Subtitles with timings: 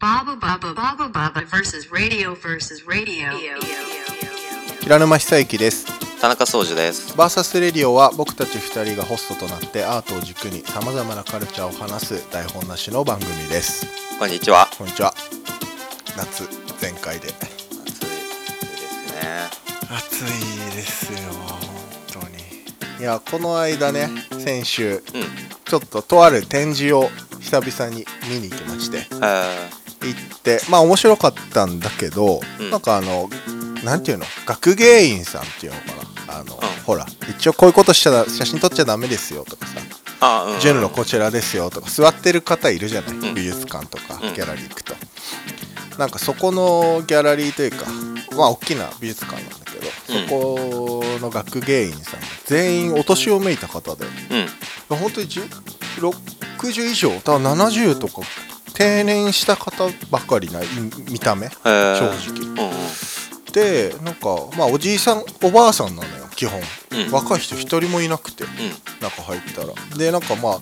[0.00, 3.36] Baba Baba Baba Baba versus radio versus radio.
[4.80, 5.84] 平沼久之です。
[6.22, 7.14] 田中総司です。
[7.18, 13.86] バーサスレディオは僕たち2人がホストとなってアートを軸にさまざまなカルチャーを話す台本なしの番組です。
[14.18, 14.70] こんにちは。
[14.78, 15.12] こんにちは。
[16.16, 16.48] 夏
[16.78, 17.28] 全開で。
[17.28, 19.50] 暑いですね。
[19.90, 21.18] 暑いですよ
[22.08, 23.00] 本当に。
[23.00, 24.08] いやこの間ね
[24.38, 25.02] 先週うん。
[25.66, 29.06] ちょっととある展示を久々に見に行きまして。
[29.22, 32.70] え行ってまあ面白かったんだけど、うん。
[32.70, 33.28] なんかあの
[33.84, 34.24] なんていうの？
[34.46, 35.86] 学芸員さんっていうのか
[36.26, 36.38] な？
[36.40, 36.58] あの、ん。
[36.84, 39.80] ほら一応こういうことしちゃだ写真撮っちゃダメですよとかさ
[40.60, 43.34] 順路こちらですよとか座ってる方いるじゃない、ん。
[43.34, 44.34] 美術館とかうん。
[44.34, 44.94] ギャラリー行くと、
[45.98, 47.86] なんかそこのギャラリーというか
[48.36, 49.86] まあ大きな美術館なんだけど、
[50.20, 50.28] うん。
[50.28, 54.04] そこの学芸員さんが全員お年をめいた方で
[54.90, 54.96] うん。
[54.96, 58.22] 本当に10 60以上多分70とか
[58.74, 60.66] 定年した方ばかりない
[61.10, 61.48] 見た目？
[61.48, 62.40] 正直。
[62.40, 62.70] うんうん。
[63.52, 66.60] でなんかまあおじいさんおばあさんなのよ基本、
[66.92, 67.10] うん。
[67.10, 68.50] 若い人一人もいなくてうん。
[69.00, 69.74] 中入ったら。
[69.96, 70.60] でなんかまあ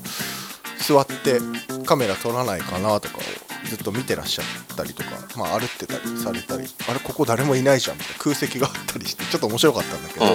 [0.81, 1.41] 座って
[1.85, 3.21] カメラ撮らないかなとかを
[3.69, 4.45] ずっと見てらっしゃっ
[4.77, 10.27] たりとか、まあ、歩ってたりされたりあれここ誰もいないじゃんみたいな空席があったりしてちょっと面白かったんだけど、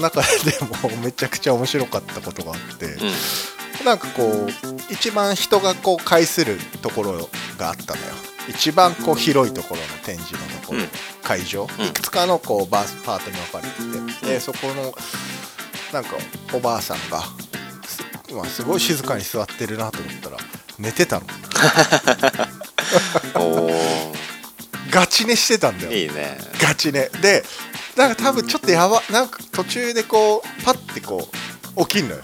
[0.00, 0.26] 中で
[0.90, 2.88] もめちゃくちゃ面白かったことがあって、う
[3.82, 3.84] ん。
[3.86, 8.06] なんかこう一番人がこう介するところがあったのよ。
[8.48, 10.88] 一番こう広いところの展示のところ、うん。
[11.22, 11.86] 会場、うん。
[11.86, 14.92] いくつかのこうバースパートに分かれてて、でそこの
[15.92, 16.16] なんか
[16.52, 17.22] おばあさんが
[17.86, 20.36] す,、まあ、すごい静かに座ってるなと思ったら
[20.78, 21.26] 寝てたの。
[23.40, 23.70] お
[24.90, 25.92] ガチ寝してたんだよ。
[25.92, 26.36] ーいいね。
[26.60, 27.08] ガチ寝。
[27.08, 27.44] で
[27.96, 31.28] なんか多分ちょっとやばなんか途中でこうパッてこ
[31.76, 32.22] う起きんのよ。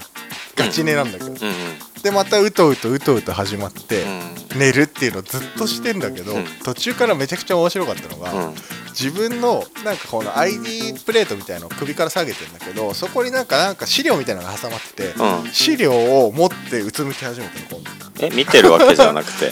[0.55, 1.68] ガチ寝なんだけど、うんうん
[2.03, 6.45] でまたうとうとうとうと始まって、う寝るっていうのをずっとしてんだけど、うん。
[6.63, 8.53] 途中からめちゃくちゃ面白かったのが、
[8.89, 15.51] 自分のなんかこの ID プレートみたいのを首から下げてんだけどそこになんかなんか資料みたいなのが挟まってて、うん。
[15.51, 19.51] 資料を持ってうつむき始めたの今え見てるわけじゃなくて？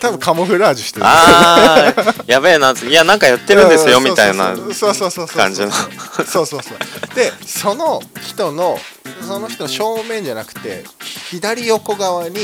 [0.00, 1.06] 多分カモフラージュしてる。
[1.06, 5.36] あーやべえないやなんかやってるんですようんみたいなそうそうそうそうそう。
[5.36, 5.70] 感じの。
[5.70, 7.14] そうそうそう。
[7.14, 8.78] でその人の
[9.26, 10.84] その人の正面じゃなくて
[11.30, 12.36] 左横側に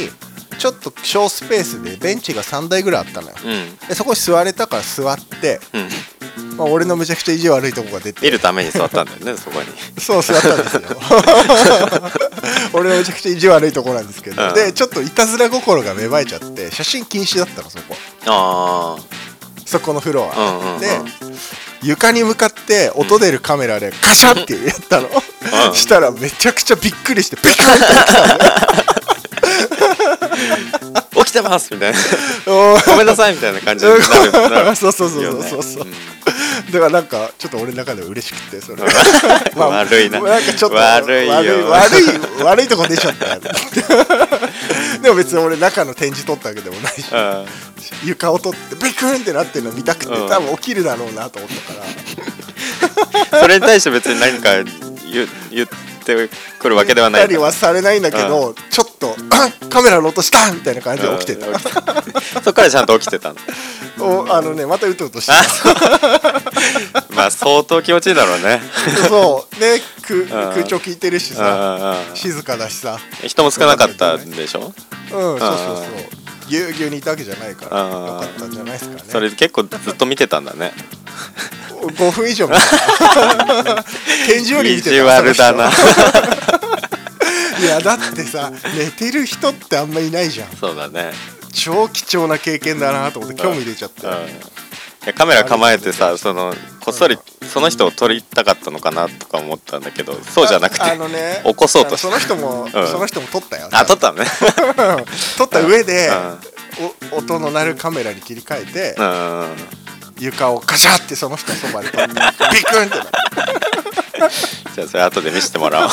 [0.59, 3.37] ちょっと小スペースでベンチが3台ぐらいあったのよ。
[3.45, 3.77] うん。
[3.89, 5.89] でそこに座れたから座って、うん
[6.57, 8.21] まあ、俺のめちゃくちゃ意地悪いとこが出て。
[8.23, 9.67] 見るために座ったんだよね そこに。
[10.01, 10.83] そう座ったんですよ。
[12.73, 14.55] 俺のめちゃくちゃ意地悪いとこなんですけど、うん。
[14.55, 17.97] でちょっといたずら心が芽生えちゃって写真禁止だったのそこ。
[18.27, 18.97] あ
[19.67, 20.81] そこのフロア、うんうんうん。
[20.81, 21.01] で
[21.83, 25.75] 床に向かって音出るカメラでカシャってやったの、うん。
[25.75, 28.90] したらめちゃくちゃびっくりしてビカンって来たの
[31.31, 31.99] ねあ起きてますみたいな。
[32.93, 33.93] ごめんなさいみたいな感じに
[34.77, 35.93] そうそうそうよねそうそうそう、ん。
[36.73, 38.83] だからなんかちょっと俺の中では嬉しくてそれ。
[39.57, 40.21] 悪いな。
[40.21, 41.33] なんかちょっと悪いよ。
[41.33, 43.41] 悪い悪い悪いとこ出ちゃったよ
[45.03, 47.47] でも別に俺中の展示撮ったわけでもないしうん。
[48.05, 50.29] 床を取ってビクンってなってるの見たくて、うん。
[50.29, 51.81] 多分起きるだろうなと思ったか
[53.33, 53.41] ら。
[53.41, 55.90] それに対して別に何か言言って
[56.59, 57.23] くるわけではない。
[57.23, 61.55] たりはされないんだけど、ちょっとあ カメラの音したみたいな感じで起きてた、う ん
[62.43, 63.37] そっからちゃんと起きてたの。
[64.01, 65.45] おあのねまたうとうとしてあ
[67.11, 68.63] まあ相当気持ちいいだろうね。
[69.03, 69.61] たそう。
[69.61, 70.53] ね空ん。
[70.55, 71.49] 空調効いてるしうんさう
[72.07, 72.17] んうん。
[72.17, 72.99] 静かだしさ。
[73.27, 74.61] 人も少なかったんでしょ？
[74.61, 74.73] うん
[75.13, 76.20] そうそうそう
[76.51, 79.03] ぎゅうぎゅうにいたわけじゃないからうんよかったんじゃないですかね。
[79.07, 80.73] それ結構ずっと見てたんだね。
[81.81, 82.61] 5分以上見た
[84.27, 84.97] 展示より意見てた。
[84.97, 90.51] 地悪だなその人いやだってさ寝てる人ってあんまいないじゃん。
[90.57, 91.13] そうだね。
[91.53, 94.07] 超貴重な経験だなと思って興味出ちゃって。
[94.07, 94.13] うん。
[94.13, 94.17] い
[95.07, 102.71] やカメラ構えてさそのこっそりその人を撮りたかったのかなとか思ったんだけどそうじゃなくてああのね起こそうとしてその人も、ん。
[102.71, 103.69] その人も撮ったよ。
[103.73, 104.27] あ撮ったのね。
[105.39, 106.11] 撮った上で
[107.11, 109.57] うん、お音の鳴るカメラに切り替えて、うん。
[110.19, 112.15] 床をカシャってその人のそばで撮って
[112.53, 113.07] ビクンってなっ
[114.75, 115.91] じゃあそれ後で見せてもらおう。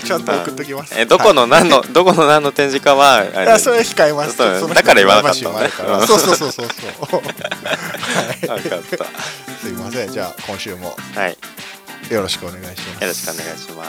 [0.00, 4.36] て ちゃんと送っときます、えどこの何のどこの何の展示かはあそれは控えます。
[4.38, 5.70] だから言わなかったのね
[6.06, 6.68] そうそうそうそう
[7.10, 7.22] そう
[8.50, 9.04] はい分かった。
[9.62, 10.12] すいません。
[10.12, 10.96] じゃあ今週も。
[11.14, 11.36] はい。
[12.10, 13.06] よよろしくお願いします。
[13.06, 13.84] ろしくお願いしま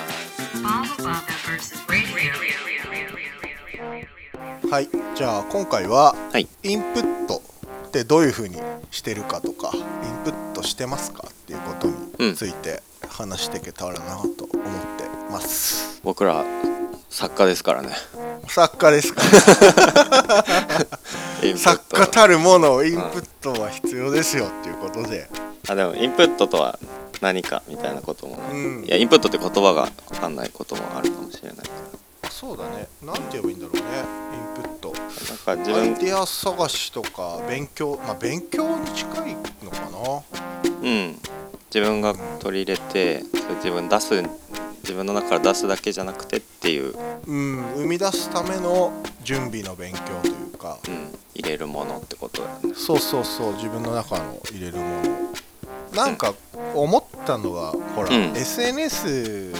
[4.65, 4.89] す.はい。
[5.15, 6.48] じゃあ今回ははい。
[6.63, 7.42] インプット
[7.88, 8.62] ってどういうふうに
[8.92, 9.81] してるかとかイン
[10.24, 11.88] プットしてますかっていうこと
[12.24, 12.81] について
[13.17, 14.45] 話していけたらなと思って
[15.31, 16.45] ます、僕ら
[17.09, 17.89] 作家ですからね。
[18.47, 19.21] 作家ですか？
[21.43, 21.57] インプット。
[21.57, 25.27] 作家たるものをインプットは必要ですよっていうことで、
[25.67, 26.79] あでもインプットとは
[27.21, 28.37] 何かみたいなことも。
[28.37, 28.85] ね、うん。
[28.85, 31.63] いやインプットって言葉が分かんないこともあるかもしれないか
[32.29, 32.87] そうだね。
[33.01, 33.81] なんて言えばいいんだろうね。
[33.81, 33.83] イ
[34.59, 34.93] ンプット。
[34.93, 40.21] らなんか自アイ分デア探しとか勉強まあ勉強に近いのかな？
[40.83, 41.19] うん
[41.73, 44.23] 自分が取り入れてそれ自分出す
[44.83, 46.95] 自分の中から出すだけじゃなくてっていう、
[47.27, 48.93] うん生み出すための
[49.23, 50.79] 準備の勉強というか。
[50.87, 52.73] うん、入れるものってことだよね。
[52.75, 55.95] そうそうそう自分の中の入れるもの。
[55.95, 56.33] なんか
[56.73, 58.35] 思ったのがほら、うん。
[58.35, 59.51] SNS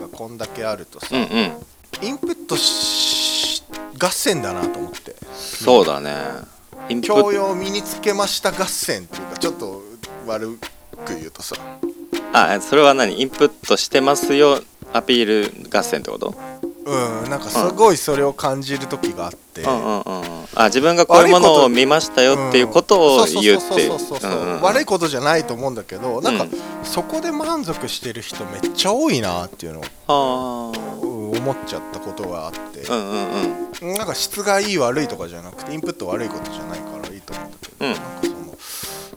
[0.00, 2.06] がこんだけあるとさ、うんうん。
[2.06, 3.62] インプットし
[3.98, 5.14] 合戦だなと思って。
[5.34, 6.14] そうだね。
[7.02, 9.82] 教養を身につけました合戦っていうかちょっと
[10.26, 10.58] 悪
[11.06, 11.56] く言うとさ。
[12.32, 13.20] あそれは何？
[13.20, 14.60] インプットしてますよ
[14.92, 16.34] アピール合戦ってこと？
[16.86, 19.84] うんなんかすごいそれを感じる時があって、うん。
[19.84, 23.90] うんうんあ自分がこういうものを見ましたよっていうことを言うって。
[23.98, 26.50] そう悪いことじゃないと思うんだけどなんかうん
[26.84, 30.72] そこで満足してる人めっちゃ多いなっていうのを
[31.36, 37.94] 思っちゃったことがあってあうんうんうんなんか質がいい悪いとかじゃなくてインプット悪いことじゃないからいいと思うんだけど、うん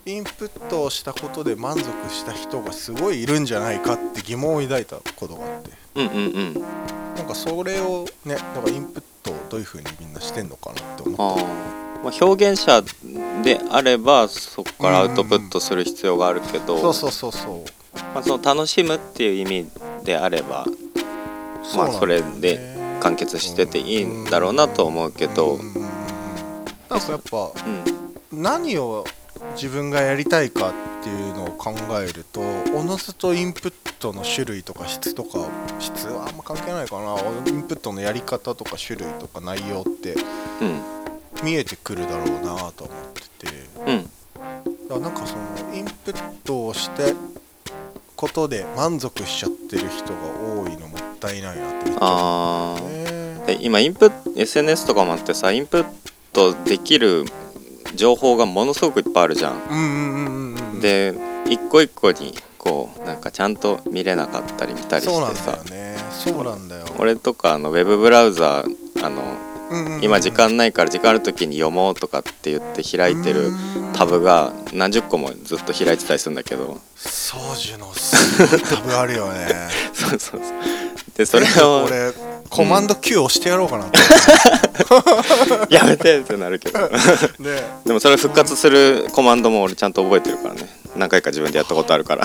[0.05, 5.71] インプットをしたことで満足した人がすごいいるんじゃないかって疑問を抱いたことがあって。
[5.95, 6.19] うんうんう
[6.59, 6.63] ん。
[7.15, 11.43] なんかそれをねだからインプットをどういう風にみんなしてんのかなって思あって。
[11.43, 12.81] ーまあ、表現者
[13.43, 17.97] であればそこからアウトプットする必要があるけど、そうそうそうそう。
[18.13, 19.69] まあ、その楽しむっていう意味
[20.05, 20.65] であれば
[21.75, 25.55] まあそれで完結してていいんだろうなと思うけど。
[25.55, 25.89] うんうんうんうん。
[26.89, 27.51] なんかやっぱ
[28.31, 28.41] うん。
[28.41, 29.05] 何を
[29.53, 32.41] 自分がやりたいかっていうのを考えると
[32.75, 35.47] おのずとインプットの種類とか質とか
[35.79, 37.15] 質はあんま関係ないかな。
[37.47, 40.15] インプットのやり方とか種類とか内容って
[40.61, 40.81] うん。
[41.43, 43.53] 見えてくるだろうなと思ってて。
[43.87, 44.03] うん。
[44.03, 44.11] だか
[44.89, 47.13] らなんかそのインプットをして
[48.15, 50.19] ことで満足しちゃってる人が
[50.61, 55.85] 多いのもったいないなってめっちゃあ思うね今インプット SNS とかもあってさインプッ
[56.33, 57.25] トできる
[57.95, 59.53] 情報がものすごくいっぱいあるじゃん。
[59.69, 61.13] うんうんうんうんうんで
[61.49, 65.59] 一個一個にこうなんかちゃんと見れなかったり見たりしてさ。
[66.11, 69.21] そうなんだよ、俺とかあのウェブブラウザーあの
[69.71, 70.03] うんうんうん。
[70.03, 73.51] 今時間ないから時間ある時に読もうとかって言って開いてる
[73.93, 76.79] タブが何十個もずっと開いてたりするんだけど。
[76.95, 77.87] ソジュの
[78.69, 79.47] タブあるよね。
[79.93, 80.41] そうそうそう
[81.19, 82.13] でそれを俺
[82.49, 83.99] コマンド Q 押してやろうかなって、
[85.75, 86.79] やめてってなるけど。
[87.39, 90.69] ねでもそれ復活するコマンドも俺ちゃんと覚えてるからね。
[90.95, 92.23] 何回か自分でやったことあるから。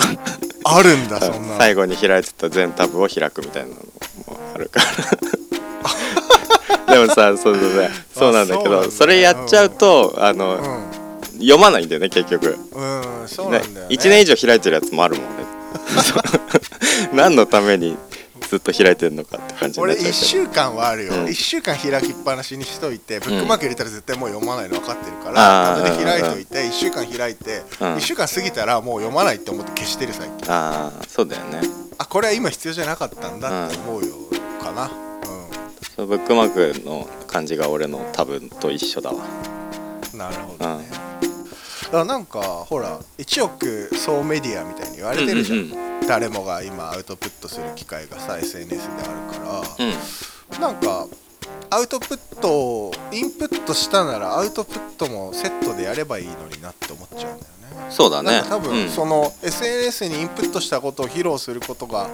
[0.63, 3.81] あるんだ そんな最後に開いてた全タブを開くみたいなのも
[4.55, 4.79] あるか
[6.87, 6.93] ら。
[6.93, 7.91] でもさそうそうそう。
[8.17, 10.83] そうなんだけどそれやっちゃうとあの、うん。
[11.39, 12.57] 読まないんだよね結局。
[12.71, 15.43] うんそうなんだよ、ね、1年以上開いてるやつもあるもんね。
[17.13, 17.97] 何のために
[18.49, 20.13] ずっと開いてるのかって感じ俺1っちゃうけど。
[20.13, 21.25] 週間はあるよ、うん。
[21.25, 27.95] 1週間開きっぱなしにしといてブックマーク入れたら絶対もう読まないの分かってるから、あータブで開いといて1週間開いて、うん。
[27.95, 30.51] 1週間過ぎたらもう読まないって思って消してる最近。
[30.51, 31.61] ああそうだよね。
[31.97, 34.15] あこれは今必要じゃなかったんだって思うよ
[34.61, 34.91] かな。
[35.95, 39.23] そのブックマークの感じが俺のタブと一緒だわ。
[39.23, 39.55] うん
[40.17, 40.87] なるほどね、
[41.21, 41.27] だ
[41.95, 50.61] からなんかほら1億総メディアみたいに言われてるじゃん,、うんうん誰もが今アウトプットする機会がさ SNS であるから、うん。
[50.61, 51.07] なんか
[51.71, 57.89] アウトプットをインプットしたならアウトプットもセットでやればいいのになって思っちゃうんだよね。
[57.89, 58.43] そうだね。
[58.47, 58.89] 多分、うん。
[58.89, 62.07] その SNS にインプットしたことを披露することが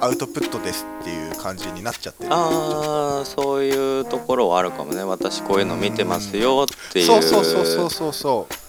[0.00, 5.02] アウトプットですっていう感じになっちゃってるああそういうところはあるかもね。
[5.02, 7.22] 私こういうの見てますよっていうそう。
[7.22, 8.63] そうそうそうそうそう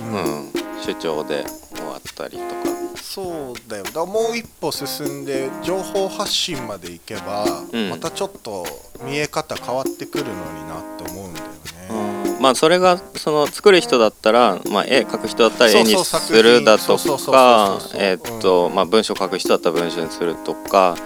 [0.00, 2.54] うん、主張で終わったりとか。
[3.00, 3.84] そうだよ。
[3.84, 7.90] だもう一歩進んで情報発信までいけば、うん。
[7.90, 8.66] またちょっと
[9.04, 16.86] 見え方変わってくるのになって思うんだよね、まあそれがその作る人だったら、まあ、絵描く人だったら絵にするだと
[17.18, 20.96] かえーっとまあ文章書く人だったら文章にするとか、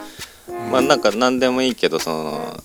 [0.71, 2.63] まあなんか何でもいいけどその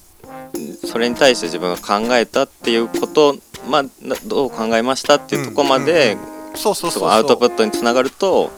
[0.86, 6.18] それに対して自分が考えたっていうことまあなどう考えましたっていうところまで、
[6.56, 8.52] アウトプットにつながると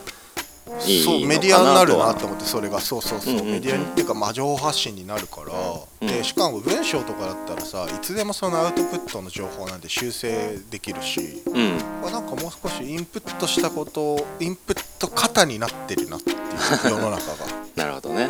[0.86, 2.80] いいそうのメディアになるかなと思ってそれが。
[2.80, 3.52] そうそうそう,、うんうんうん。
[3.54, 5.52] メディアにっていうか、まあ、情報発信になるから、
[6.00, 6.06] うん。
[6.08, 11.78] でしかも文章とかだったらさいつでもそのアウトプットの情報なんて修正できるし、うん。
[12.02, 16.36] まあ、なんかもう少しインプットしたことをインプット型になってるなっていう
[16.84, 17.20] 世の中が、
[17.76, 18.28] なるほどね。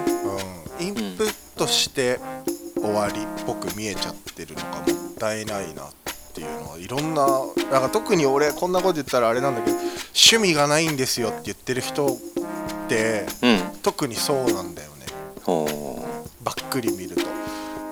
[0.79, 2.19] うん、インプットして
[2.77, 5.91] 終わりっぽく見えちゃってるのがもったいないなっ
[6.31, 7.27] っていうのはいろんな
[7.73, 12.17] なんか特に俺こんなこと言ったらあれなんだけど趣味がないんですよって言ってる人っ
[12.89, 13.61] てうん。
[13.83, 15.07] 特にそうなんだよね。
[15.43, 15.67] ほ
[16.43, 17.23] ばっくり見ると。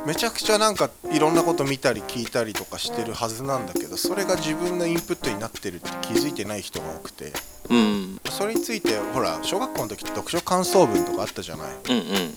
[0.06, 7.32] めちゃくちゃなんかいろんなこと見たり聞いたりとかしてるはずなんだけどそれが自分のインプットになってるって気づいてない人が多くて。
[7.70, 8.20] ううん。
[8.30, 11.68] それについてほら小学校の時って読書感想文とかあったじゃない？
[11.90, 12.34] うんうん。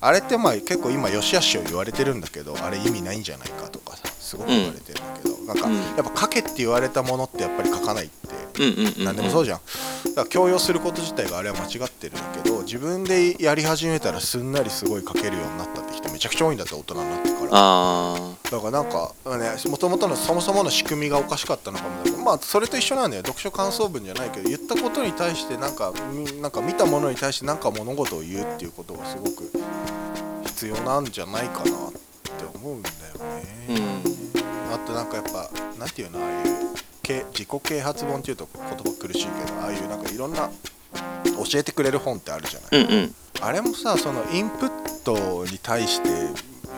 [0.00, 5.76] あれってまあ結構今よしあしを言われてるんだけどあれ意味ないんじゃないかとかさすごく言われてるんだけど、なんかうん。
[5.76, 8.28] やっぱ書けって言われたものってやっぱり書かないって。
[8.58, 9.60] うんうんうん何でもそうじゃん。
[10.04, 17.50] だから強要すること自体があれは間違ってるんだけど自分でやり始めたらすんなりすごい書けるようになったって人めちゃくちゃ多いんだって大人になってから。
[17.52, 23.22] あだからなんかねもともとのそもそもの仕組みがおかしかったのかもだけどまあそれと一緒なんだよ。
[23.22, 29.52] 読書感想文じゃないけど言ったことに対してなんかみなんか見たものに対してなんか物事を言うっていうことがすごく
[30.46, 31.70] 必要なんじゃないかなって
[32.56, 32.94] 思うんだよ
[33.68, 33.82] うね、ん。
[33.82, 34.27] あ
[34.88, 36.68] となんかやっぱなんていうのああいう
[37.02, 40.50] け自己啓発本っていうと言葉苦しいけどああいうなんかいろんな
[41.24, 43.14] 教えてくれる本ってあるじゃない、うんうん。
[43.40, 46.08] あれもさそのインプットに対して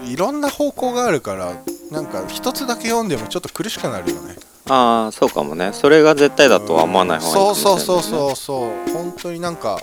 [0.05, 1.55] いろんな方向があるから
[1.91, 4.37] なんか一つだけ読んでもちょっと苦しくなるよね。
[4.69, 5.73] ああそうかもね。
[5.73, 8.93] それが絶対だとは思わない方がいいかそうそうそうそうそう。
[8.93, 9.83] 本当になんか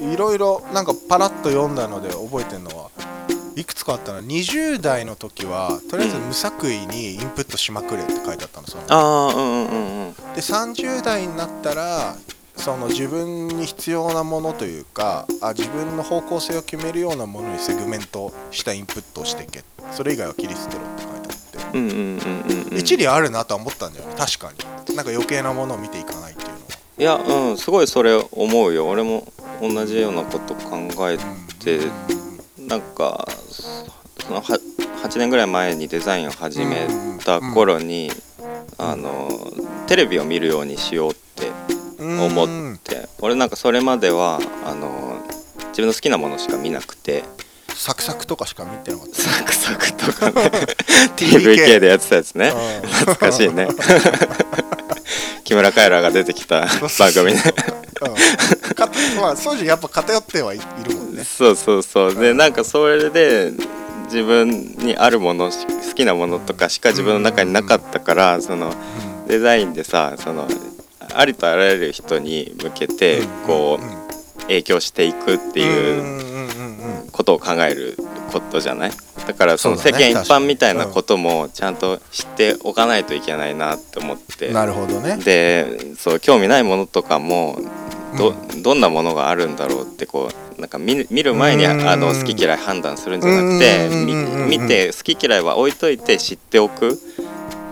[0.00, 2.90] いろいろなんかパラッと読んだので覚えてるのは
[3.56, 4.20] いくつかあったな。
[4.20, 8.84] 20代の時はとりあえず無作為にインプットしまくれって書いてあったのその。
[8.88, 10.14] ああうんうんうんうん。
[10.14, 12.16] で30代になったら
[12.56, 19.64] その自分に必要なものというかあ自分の方向性を決めるようなものにセグメントしたインプットをしていけ。
[19.92, 21.78] それ以外は切り捨てろって書いてあって。
[21.78, 22.78] うんうんうんうんうん。
[22.78, 24.50] 一理あるなとは思ったんだよね確か
[24.88, 24.96] に。
[24.96, 26.60] なんか余計なものを見ていかないっていうのは。
[26.98, 28.88] いやうんすごいそれ思うよ。
[28.88, 29.26] 俺も
[29.60, 30.78] 同じようなこと考
[31.10, 31.18] え
[31.58, 31.80] て
[32.58, 33.26] なんか
[34.26, 34.58] そのは
[35.02, 36.86] 8年ぐらい前にデザインを始め
[37.24, 38.10] た頃に
[38.78, 39.28] あの
[39.88, 41.50] テレビを見るようにしようって
[41.98, 45.20] 思うんって俺なんかそれまではあの
[45.68, 47.24] 自分の好きなものしか見なくて。
[47.74, 49.14] サクサクとかしか見てなかった。
[49.16, 50.50] サクサクとかね。
[51.16, 52.52] TVK でやってたやつね。
[52.82, 52.88] うん。
[52.88, 53.66] 懐かしいね。
[55.42, 56.66] 木村カエラが出てきた
[56.98, 57.42] 番組ね。
[59.20, 61.24] まあ当時やっぱ偏ってはいいるもんね。
[61.24, 62.14] そうそうそう。
[62.14, 63.52] でなんかそれで
[64.12, 68.72] 自分にあるものし好きなものとかしか自分の中になかったからその
[69.26, 70.46] デザインでさその
[71.14, 77.96] ありとあらゆる人に向けてこう影響していくっていうことを考える
[78.32, 78.90] ことじゃない？
[79.26, 84.52] だからその世間一般みたいなこともちゃんと知っておかないといけないなって思って。
[84.52, 85.16] なるほどね。
[85.18, 87.58] でそう興味ないものとかも
[88.16, 91.88] ど,、どんなものがあるんだろうってこうなんか見る見る前にうん。
[91.88, 93.88] あの好き嫌い判断するんじゃなくて
[94.48, 96.96] 見て好き嫌いは置いといて知っておくっ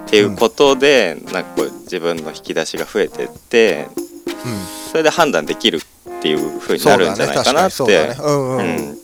[0.06, 3.88] ていうことでなんかこう自分の引き出しが増えてって
[4.26, 8.60] うんそれで判断できるっていう風になるんじゃないかなってそうんうん。
[8.60, 8.96] うん。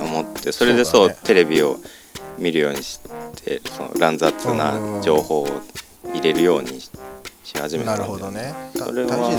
[0.00, 1.16] 思ってそれでそうね。
[1.24, 1.76] テレビを
[2.38, 3.00] 見るようにし
[3.44, 5.48] てその乱雑な情報を
[6.14, 6.90] 入れるようにし
[7.44, 8.54] し始めたなんるだよほどね。
[8.78, 9.30] たそれは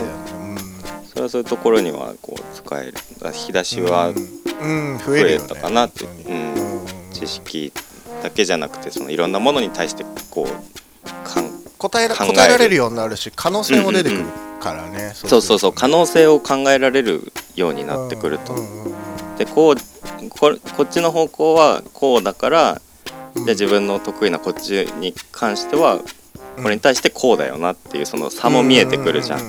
[1.09, 2.93] それはそういうところにはこう使える。
[3.25, 6.35] 引き出しは増増えたかなって、本当に。
[6.35, 6.53] うん。
[6.53, 6.79] うん。
[7.11, 7.73] 知識
[8.23, 14.25] だけじゃなくてそのいろんなものに対してこうかん答えら答えられるようになるし可能性も出てくる
[14.59, 15.73] からね、そうそうそう。
[15.73, 18.55] 可能能性を考えられるようになってくると。
[19.37, 19.75] でこう
[20.29, 22.81] ここっちの方向はこうだから
[23.35, 25.99] じゃあ自分の得意なこっちに関しては
[26.61, 29.39] これに対してこうだよなっていうその差も見えてくるじゃん。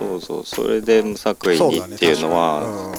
[0.00, 2.94] うんうんうんうんうんそうそうそれで無作為にっていうの確は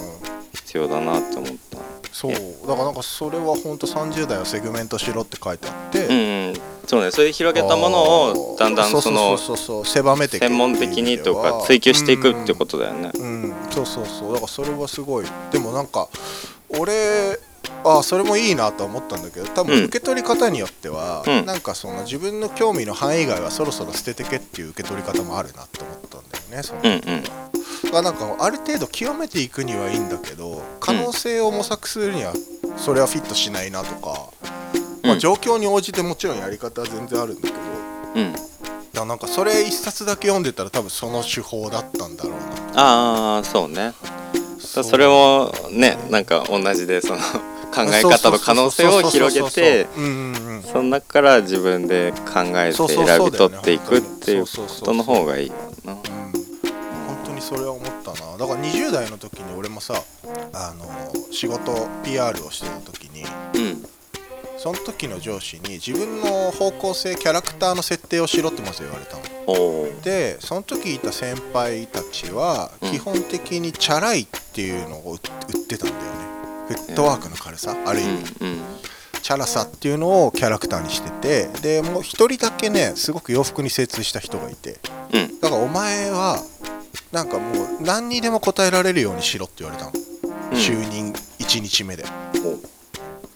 [0.54, 1.77] 必要だなって思った。
[2.12, 2.32] そう。
[2.32, 6.16] だからなんかそれは本当30代はセグメントしろって書いてあって、うん
[6.50, 6.54] うん、
[6.88, 8.01] そうねそれで広げたもの
[8.32, 9.38] をだんだんその
[9.86, 13.12] 狭めて専門的にとか追求していくってことだよね。
[13.13, 14.34] うん、そうそうそう。
[14.34, 15.25] だからそれはすごい。
[15.51, 16.10] でもなんか
[16.70, 17.39] 俺
[17.83, 19.67] あそれもいいなとは思ったんだけど多うん。
[19.67, 21.45] 分受け取り方によっては、うん。
[21.45, 26.81] なんかその自分の興味の範囲外はそろそろ捨ててけっていう受け取り方もあるなって思ったんだよねその。
[26.83, 28.03] うんうん。
[28.03, 32.33] なんかある程度極めていくにはいいんだけど可能性を模索するには
[32.77, 34.29] それはフィットしないなとか、
[35.03, 35.19] まあ、うん。
[35.19, 37.59] 状況に応じてもちろんやり方は全然あるんだけど
[38.15, 38.33] うん。
[38.33, 38.45] だか
[38.93, 42.38] らなんかそれ一冊だけ読んでたら多分その手法だったんだろうな
[42.75, 43.93] ああそうね。
[44.59, 47.19] そそれもねなんか同じでその
[47.77, 49.88] 考え方の可能性を広げて
[50.63, 54.50] その中から自分で考えて選び取っていくっていうこ
[54.84, 55.53] との方がいいよ
[55.86, 55.93] な。
[55.93, 55.98] うん。
[55.98, 56.03] 本
[57.25, 58.38] 当にそれは思ったな。
[58.38, 59.93] だから20代の時に俺もさ
[60.53, 60.86] あの
[61.31, 63.84] 仕事 PR をしてた時にうん。
[64.57, 69.24] その時の上司に自分の方向性キャラクターの設定をしろってまず言われたの。
[70.01, 72.91] でその時いた先輩たちはうん。
[72.91, 76.26] 基本的にチャラいっていうのを売売ってたんだよね
[76.67, 78.09] フットワークの軽さある意味、
[78.41, 78.59] うんうん。
[79.21, 84.79] チャラさっていうのをキャラクターにしててでもう一人だけねすごく洋服に精通した人がいて。
[85.13, 85.39] うん。
[85.39, 86.41] だからお前は
[87.12, 89.93] なんかもう何にでも答えられるようにしろって言われたの、
[90.51, 90.57] うん。
[90.57, 92.05] 就任1日目で。
[92.43, 92.77] お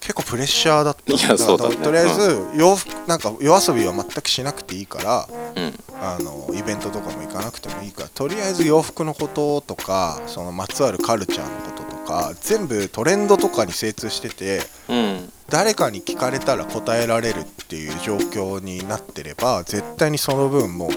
[0.00, 1.12] 結構プレッシャーだった。
[1.12, 1.76] いやそうだね。
[1.76, 5.74] とりあえず洋服なんか夜遊びは全くしなくていいからうん。
[6.04, 15.32] あのイベントとかも行かなくてもいいからとりあえず洋服のこととかそのまつわるカルチャーのこととか全部トレンドとかに精通しててうん。
[15.48, 20.90] 誰かに聞かれたら答えられるっていう状況になってれば絶対にその分もう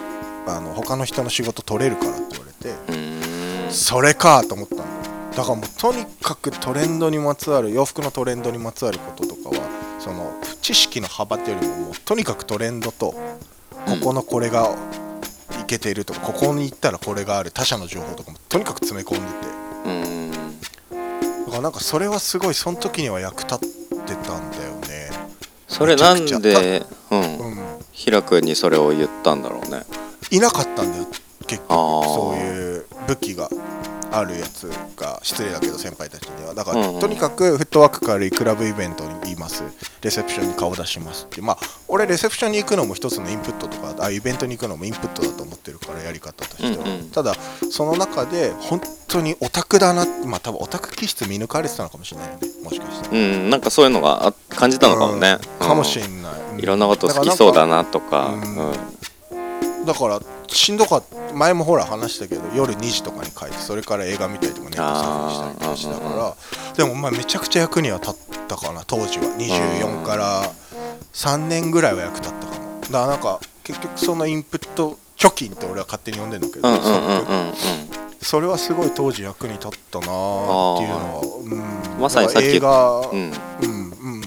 [0.47, 4.83] あの他の人の仕事取れるからって言われてそれかと思ったの。
[5.35, 10.31] だからもうとにかくトレンドにまつわる洋服のトレンドにまつわることとかはその
[10.61, 13.17] 知識の幅っていうよりももうとにかくトレンドとこ
[14.01, 14.73] このこれが
[15.61, 20.24] いけてるとかここに行ったらこれがある他社の情報とかもとにかく詰め込んでて
[21.55, 23.59] からなんかそれはすごいその時には役立っ
[24.05, 25.09] てたんだよね。
[25.67, 27.19] それなんでうん。
[27.19, 27.79] うん。
[27.91, 29.83] 平君にそれを言ったんだろうね。
[30.31, 31.05] いなかったんだよ
[31.47, 31.69] 結局。
[31.69, 33.49] そういう武器が
[34.17, 36.53] あるやつが失礼だけど先輩たちには。
[36.53, 36.99] だから、うんうん。
[36.99, 39.63] とにかくフットワーク軽いクラブイベントにいます。
[40.01, 41.25] レセプションに顔出します。
[41.25, 41.57] ってまあ
[41.87, 47.09] 俺レセプションに行くのも一つのインプットとかあイベントに行くのもインプットだと思ってるからやり方としては、うんうん。
[47.11, 47.35] ただ
[47.69, 52.47] その中で本当にオタクだなまあ多分オタク気質見抜かれてたのかもしれないよね。
[52.63, 55.37] もしかしたらうんなんかそういうのがあ感じたのかもね。
[55.59, 55.67] うん。
[55.67, 56.59] かもしれれない、うん。
[56.59, 58.27] いろんなこと好きそうだななとか。
[58.27, 58.41] うん。
[58.41, 58.73] うん
[59.85, 66.35] だからしんどかった前もほら話したけど夜2時とかに帰ってそれから映画見たりとかネットサーしたりとかしたから
[66.75, 68.15] でもまあめちゃくちゃ役には立っ
[68.47, 69.25] たかな当時は。
[69.37, 70.51] 24から
[71.13, 76.75] 3年ぐらいは役立ったかもだからなんか結局そのインプット貯金って俺は勝手に呼んでるんだけど、うん
[78.25, 81.21] それはすごい当時役に立ったなーっていうのは、
[81.93, 83.17] うん、まさにさっき映画うん。
[83.19, 83.31] うん
[83.91, 84.21] うん。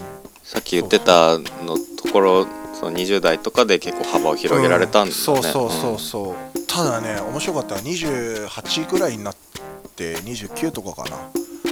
[0.44, 2.47] さっき言ってたのところ
[2.79, 9.37] その20代とかで結構幅を広げられたんだね、うんそうそうそうそう、ただね面白かったのは28ぐらいになっ
[9.97, 11.19] て29とかかな。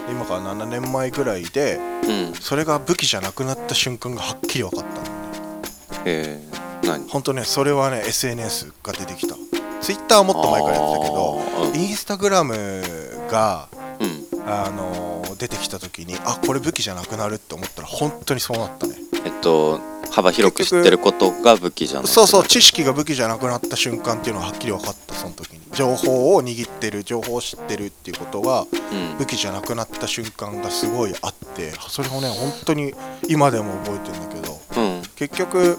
[0.08, 5.62] 今から7年前ぐらいでうん、うん、それが武器じゃなくなった瞬間がはっきり分かったのね
[6.04, 7.08] えー、何？
[7.08, 9.34] ほんとねそれはね SNS が出てきた。
[9.80, 11.40] Twitter はもっと前からやってたけど
[11.74, 12.82] インスタグラム
[13.30, 13.68] が
[14.00, 14.26] うん。
[14.48, 18.94] あのー出てきた時にあこれ武器じゃなくなるって思ったら本当にそうなったね。
[19.24, 25.60] えっと幅広く知ってることが武器じゃないそうそう知識が武器じゃなくなった瞬間っていうのははっきり分かったその時に。
[25.72, 29.18] 情報を握ってる情報を知ってるっていうことはうん。
[29.18, 32.94] 武器じゃなくなった瞬間がすごいあってそれをね本当に
[33.28, 35.02] 今でも覚えてるんだけどうん。
[35.16, 35.76] 結局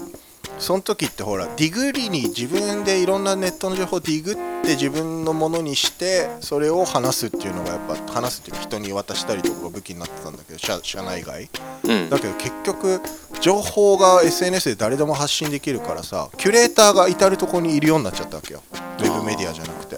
[0.60, 11.50] その時ってほらディグリに自分でいろんなネットの情報をディグって自分のものにしてそれを話すっていうのがやっぱ話すっていうか人に渡したりとかが武器になってたんだけど社社内外。
[11.84, 12.10] うん。
[12.10, 13.02] だけど結局
[13.39, 18.63] 情報が SNS で誰でも発信できるからさキュレーターが至る所にいるようになっちゃったわけよ。
[19.00, 19.98] ウェブメディアじゃなくて。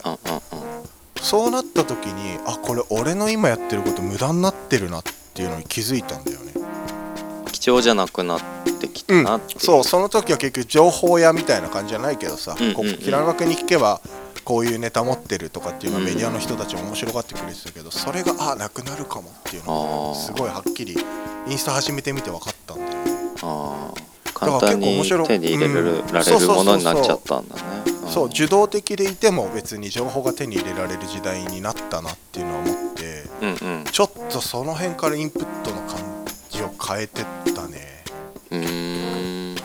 [1.22, 6.44] そうなった時にあこれ俺の今やってること無駄になってるなっていうのに気づいたんだよね。
[6.46, 6.49] うん
[7.60, 8.42] 貴重じゃなくなっ
[8.80, 9.54] てきうんたなって。
[9.54, 12.76] いう、そうその時は結局情報屋みたいな感じじゃないけどさ、うんうんうん。
[12.76, 14.02] ここ平沼君に聞けば
[14.46, 16.08] こういうネタ持ってるとかっていうのはうん。
[16.10, 20.98] メディアの人たちも面白がってくれてたけどそれがあなくなるかもっていうのがすごいはっきり
[21.48, 22.90] インスタ始めてみて分かったんだよ。
[22.90, 22.96] ね
[23.42, 23.94] あ
[24.34, 27.62] 簡単に手に入れられるものになっちゃったんだね。
[28.10, 33.84] そう受動的でいても別に情報が手に入れられる時代になったなっていうのは思ってうんうん。
[33.84, 35.82] ちょっとその辺からインプットの
[36.90, 38.04] 変えてったね。
[38.50, 39.56] うーん。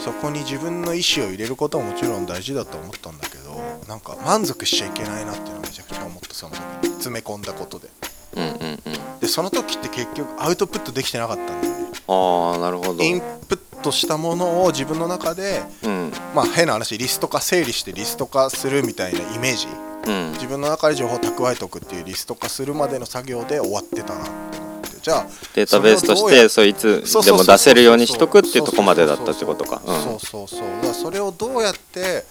[0.00, 7.88] そこに自分の意思を入れることももちろん大事だと思ったんだけどなんか満足しちゃいけないなっていうのをめちゃくちゃ思ったその時に詰め込んだことで。
[8.34, 9.18] うんうんうん。
[9.20, 11.86] でその時って結局アウトプットできてなかったんだよね。
[12.08, 13.02] ああなるほど。
[13.02, 16.12] インプットしたものを自分の中でうん。
[16.34, 19.66] まあ変な話リスト化整理してリスト化するみたいなイメージ。
[20.06, 20.32] うん。
[20.32, 24.65] 自分の中で情報を蓄えておくっていうリスト化するまでの作業で終わってたなって
[25.06, 29.80] じゃあデータベースとしてそいつでも出せるようにしとくっていうとこまでだったってことか。
[29.86, 30.02] うん。
[30.02, 30.60] そうそうそう。
[30.60, 32.24] だからそれをどうやって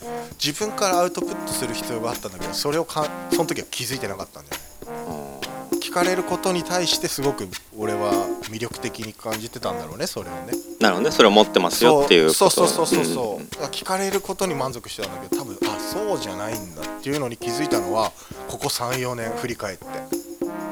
[0.44, 5.40] 自分からアウトプットする必要があったんだけどそれをかその時は気づいてなかったんだよね。
[5.80, 8.12] 聞かれることに対してすごく俺は
[8.52, 10.52] 魅力的に感じてたんだろうねそれをね。
[10.82, 11.16] なるほどね。
[11.16, 18.12] それを持ってますよっていうことそうそうそうそうそう、んだから聞かれることに満足してたんだけど多分あそうじゃないんだっていうのに気づいたのは
[18.50, 19.86] ここ34年振り返って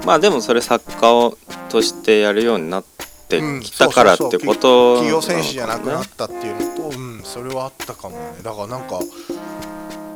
[0.06, 1.38] まあでもそれ作家を
[1.70, 2.84] としてやるようになっ
[3.30, 8.42] てきたからってこと企業選手じゃなくなったっていうのと、うん、それはあったかもね。
[8.44, 9.00] だからなんか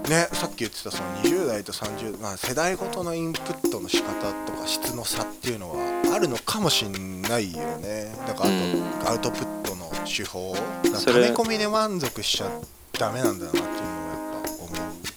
[0.09, 4.13] ねさっき言ってたその20代と30、まあ、世代ごとのインプットの仕方
[4.45, 5.77] とか質の差っていうのは
[6.13, 8.13] あるのかもしんないよね。
[8.27, 12.51] だからあと、アウトプットの手法溜め込みで満足しちゃ
[12.99, 14.67] ダメなんだなっていうのはやっぱ思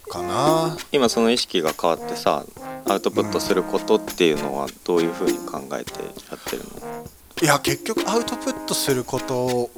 [0.07, 0.77] うかな。
[0.93, 2.45] 今その意識が変わってさ
[2.87, 5.93] アウトプットすることっていうのはどういうふうに考えて
[6.31, 7.07] やってるの？
[7.43, 9.71] いや結局アウトプットすることを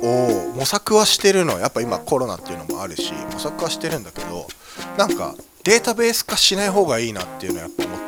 [0.56, 4.46] 模索はしてるのやっぱ今コロナっていうのもあるし模索はしてるんだけど
[4.98, 7.98] なんかデータベース化しない方がいいなっていうのはやっぱ思っ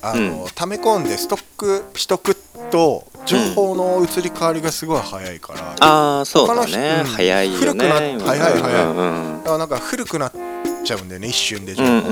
[0.00, 0.08] た。
[0.10, 0.48] あの、うん。
[0.54, 2.36] 溜め込んでストックしとく
[2.70, 7.02] と情報の移り変わりがすごい早いから、ああそうだね。
[7.04, 8.96] うん早いよ古くな早い早いうん
[9.34, 9.38] うん。
[9.38, 10.32] だからなんか古くなっ
[10.84, 12.08] ちゃうんだよね一瞬で情うん報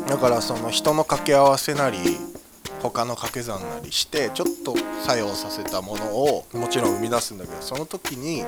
[0.00, 1.98] が、だからその人の掛け合わせなり
[2.80, 4.74] 他の掛け算なりしてちょっと
[5.04, 8.44] 作用させたものをもちろん生み出すんだけどその時に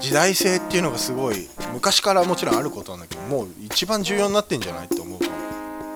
[0.00, 5.32] 時代性っていうのがすごい昔からもちろんあることなんだけどもう一番重要になってんじゃないって思うかも、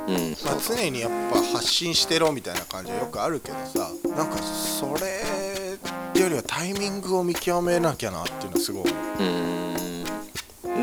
[0.09, 0.15] うん。
[0.45, 9.23] まあ、常にやっぱ発信してろみたいな感じはよくあるけどさなんかそれよりはタイミングを見極めなきゃなっていうのはすごい思う。
[9.23, 9.78] うん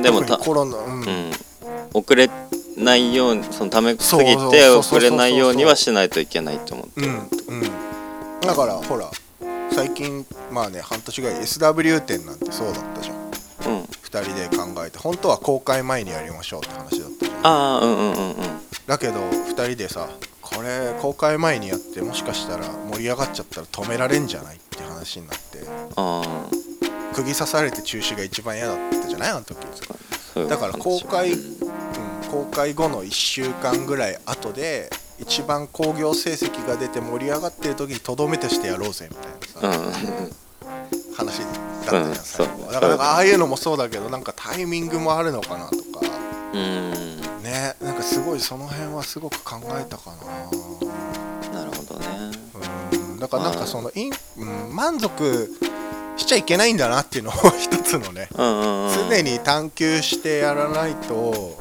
[0.01, 1.31] でもたコロナうん、うん。
[1.93, 2.29] 遅れ
[2.77, 7.01] ないようにそのためすぎて遅れないようにはしないといけないと思って。
[7.01, 8.41] るうんうん。
[8.41, 9.09] だからほら
[9.71, 13.15] 最近まあね半年ぐらい SW 展なんてそうだったじゃん。
[13.15, 13.81] うん。
[13.81, 17.39] 2人で考えて本当は公開前にやりましょうって話だったじゃん。
[17.45, 18.35] ああうんうんうんうん。
[18.87, 20.09] だけど2人でさ
[20.41, 25.59] これ公開前にやってもしかしたら盛り上がっちゃったら止められんじゃないって話になって。
[25.95, 26.64] ああ
[27.15, 29.29] 釘刺されて中止が一番嫌だったじゃない？
[29.31, 29.55] あの時、
[30.49, 39.15] だから話公開うんうん、公開後の1週間ぐらい後で一番興行成績が出て盛り上がってる時にとどめとしてやろうぜみ
[39.61, 39.95] たいなさ、
[41.15, 41.49] 話だっ
[41.85, 46.01] たじゃん、うん最後だからああいうのもそうだけどなんかタイミングもあるのかなとか。
[46.53, 46.59] うん。
[46.59, 50.11] うんねなんかすごいその辺はすごく考えたか
[51.53, 51.59] な。
[51.59, 52.07] なるほどね。
[52.91, 55.49] うんだからなんかそのイン、うん、満足
[56.17, 58.29] しちゃいけないんだなっていうのを 一つのね。
[58.33, 59.09] うんうんうん。
[59.09, 61.57] 常に探求してやらないと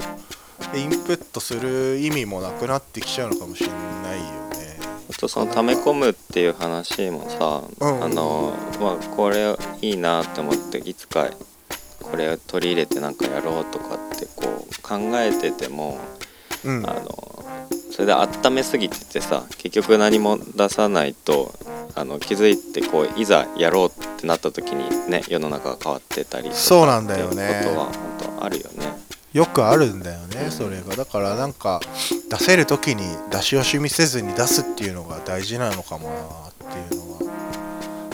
[0.74, 3.74] インプットする意味もなくなってきちゃうのかもしれな
[4.14, 4.24] いよ
[4.58, 4.78] ね。
[5.10, 8.04] あとその溜め込むっていう話もさ、うん。
[8.04, 11.28] あのまあこれいいなって思っていつか
[12.00, 15.98] これを取り入れてなんかやろうとかってこう考えてても、
[16.64, 16.88] うん。
[16.88, 17.34] あの
[17.94, 21.54] それで温めすぎててさ結局何も出さないと
[21.94, 27.60] あの気づいてこういざやろうってなった時にね世の中が変わってたりそうなんだよね。
[27.64, 27.92] ことは本
[28.38, 28.94] 当あるよね。
[29.34, 30.96] よくあるんだよねそれが。
[30.96, 31.80] だからなんか
[32.30, 37.03] 出せる時に出し惜しみせずに出すっていうのが大事なのかもなっていうのは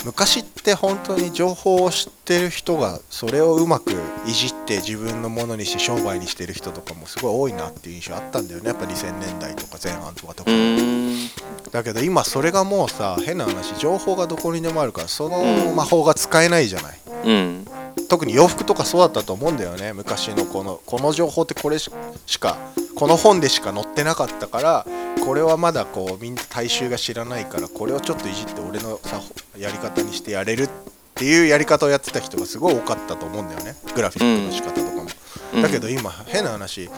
[0.04, 3.92] 昔って本当に情報を知ってる人がそれをうまく
[4.26, 8.68] いじって自分のものにして商売にしてる人とかもすごい多いなっていう印象あったんだよね。
[8.68, 11.30] やっぱ2000年代とか前半とか特うに
[11.70, 15.76] だけど今それがもうさ変な話情報がどこにでもあるからそのうん。
[15.76, 17.66] 魔法が使えないじゃない、うん。
[18.08, 19.92] 特に洋服とかそうだったと思うんだよね。
[19.92, 21.90] 昔のこのこの情報ってこれし
[22.26, 22.56] しか
[22.96, 24.86] この本でしか載ってなかったから
[25.24, 29.20] これはまだこうみんな大衆が知らないからこれをちょっといじって俺のさ
[29.56, 30.68] やり方にしてやれるっ
[31.14, 33.74] ていうやり方をやってた人がすごい多かったと思うんだよね。
[33.94, 35.06] グラフィックの仕方とかも、
[35.54, 35.62] うん。
[35.62, 36.88] だけど今変な話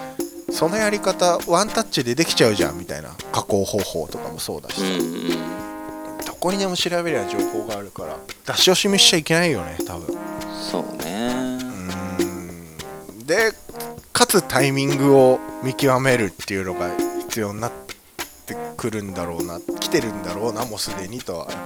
[0.50, 4.80] そのやり方ワンタッチでできちゃうじゃんみたいな加工方法とかもそうだし。
[4.80, 5.62] さ、うんうん
[6.24, 10.18] どこにでも調べりゃ情報があるから出し惜しみしちゃいけないよね多分。
[10.50, 11.30] そうね。
[12.18, 13.26] うーん。
[13.26, 13.52] で
[14.12, 17.81] かつタイミングを見極めるっていうのが必要になって
[18.76, 21.58] くるんだろうな来てるんだろうなもうすでにとはやっ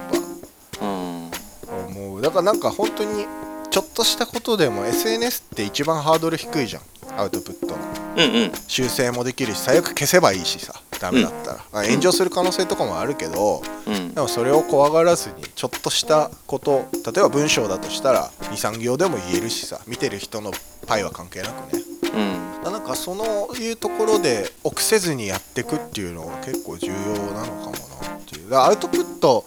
[0.83, 1.31] うん。
[1.31, 2.20] ぱ思う。
[2.22, 3.27] だからなんか本当に
[3.70, 6.83] ちょっとしたことでも SNS って一番ハードル低いじゃん
[7.18, 7.75] アウトプットの。
[8.16, 8.53] うんうん。
[8.66, 14.14] 修正もできるし最悪消せばいいしさダメだったら、まあ炎上する可能性とかもあるけど、うん。
[14.14, 20.53] でもそれを怖がらずにちょっとしたこと例えば文章だとしたら23行でも言えるしさ見てる人の
[20.87, 21.83] パイは関係なくね
[22.16, 22.72] うん。
[22.72, 26.94] なんかそのいうところで臆せずにやっていくっていうのが結構重要
[27.33, 28.50] なのかもなっていう。
[28.50, 29.44] だからアウトプット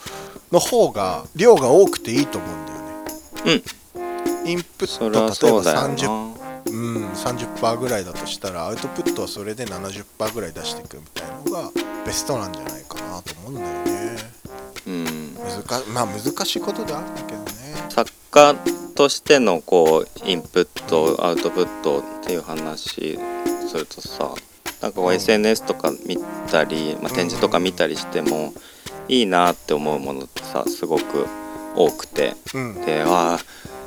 [0.52, 3.64] の方が量が多くていいと思うんだよね。
[4.46, 11.72] インプット例えばそうだよ30なうん、30%ぐらいだとしたらアウトプットはそれで70%ぐらい出していくみたいのが
[12.06, 14.18] ベストなんじゃないかなと思うんだよね。
[14.88, 15.34] うん。
[15.36, 17.50] 難まあ難しいことではあるんだけどね。
[17.90, 18.56] 作家
[18.96, 23.18] としてのこうインプットアウトプットっていう話
[23.68, 24.36] するとさ
[24.84, 26.16] なんか SNS とか見
[26.52, 28.54] たり、まあ、展示とか見たりしても
[29.08, 31.26] いいなって思うものってさすごく
[31.76, 32.36] 多くて。
[32.54, 32.82] うん。
[32.86, 33.40] でわあ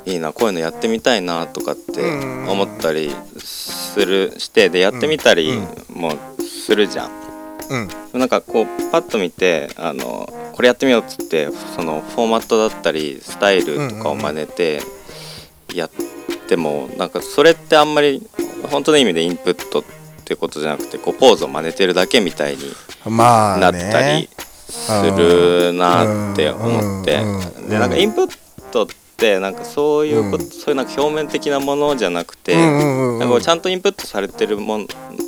[0.05, 6.01] いいなこういうのやってみたいなとかってうん思ったりするしてでやってみたりうん。
[6.01, 7.11] もするじゃん。
[8.13, 8.19] うん。
[8.19, 14.81] なんかこうパッと見てあのこれやってみようっつってそのフォーマットだったりスタイルとかを真似て
[15.73, 16.22] やって
[16.57, 18.23] もなんかそれってあんまり
[18.71, 19.85] 本当の意味でインプットっ
[20.25, 22.63] てことじゃなくてこうポーズを真似てるだけみたいに
[23.07, 24.29] まあなったりね
[24.69, 27.21] するなって思って。
[27.69, 28.39] でなんかインプッ
[28.71, 28.87] トっ
[29.17, 30.51] てなんかそういうことうん。
[30.51, 34.87] そういうなんか表面的なものじゃなくてなんかちゃんとインプットされてるもん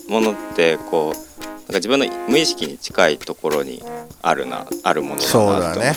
[0.09, 3.83] ものってこうなんか自分の無意識に近いところに
[4.23, 5.89] あるなあるものだなと思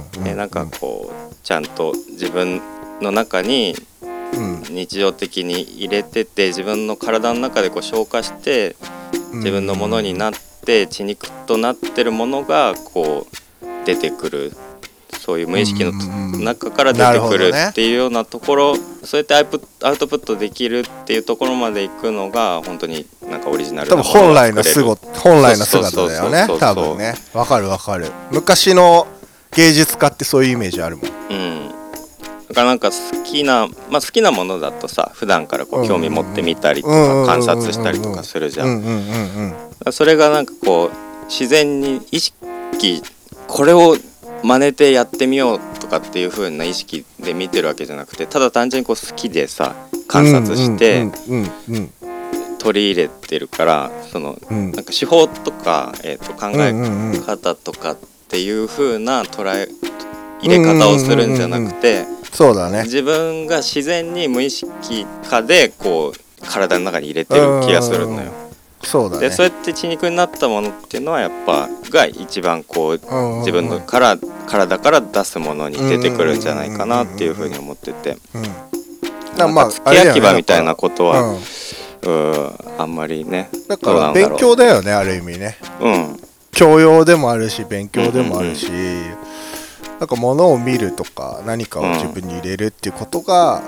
[0.00, 2.60] ってて、なんかこうちゃんと自分
[3.00, 3.74] の中に
[4.32, 4.62] うん。
[4.62, 8.76] 日常的に入れてて自分の体の中でこう消化して
[9.32, 9.38] うん。
[9.38, 14.52] 自分のものになって血肉となってるものがこう出てくる。
[15.26, 15.90] そういう無意識の
[16.38, 27.14] 中から出てくるっていうようなところそうやってアウトアウトプットできるっていうところまでいくのが本当になんかオリジナル多分本来の姿本来の姿だよね多分ね。
[27.34, 28.06] わかるわかる。
[28.30, 29.08] 昔の
[29.50, 31.15] 芸術家ってそういうイメージあるもん
[32.48, 39.54] だからなんか好きなまあ好きなものだとさ普段からこう興味持ってみたりとか観察したりとかするじゃうん。
[39.90, 43.02] それがなんかこう自然に意識
[43.48, 43.96] これを
[44.42, 49.74] 真似てやってみようとかっていう風な意識で見てるわけじゃなくてただ単純にこう好きでさ
[50.06, 51.06] 観察して
[52.58, 54.72] 取り入れてるからそのうん。
[54.72, 59.68] なんか手法とか、えー、と考え方とかっていう風な捉え
[60.40, 61.34] 入れ方をするん。
[61.34, 62.82] じゃなくてそうだね。
[62.84, 68.32] 自分が自然に無意識化でこう体の中に入れてる気がするのよ。
[68.82, 69.28] そうだね。
[69.28, 78.18] でそうやって血肉になったものっていうのはやっぱが一番こううんうんうん自分のから体から出すものに出てくるんじゃないかなっていうふうに思ってて。
[78.34, 79.54] うん。
[79.54, 81.38] まあか付け焼き場みたいなことはうん。
[82.02, 85.56] うんあんまりねだから勉強だよねある意味ね。
[85.80, 86.20] うん。
[86.52, 88.70] 教養でもあるし勉強でもあるし、
[89.98, 93.62] なんか物を見るとか何かを自分に入れるっていうことが、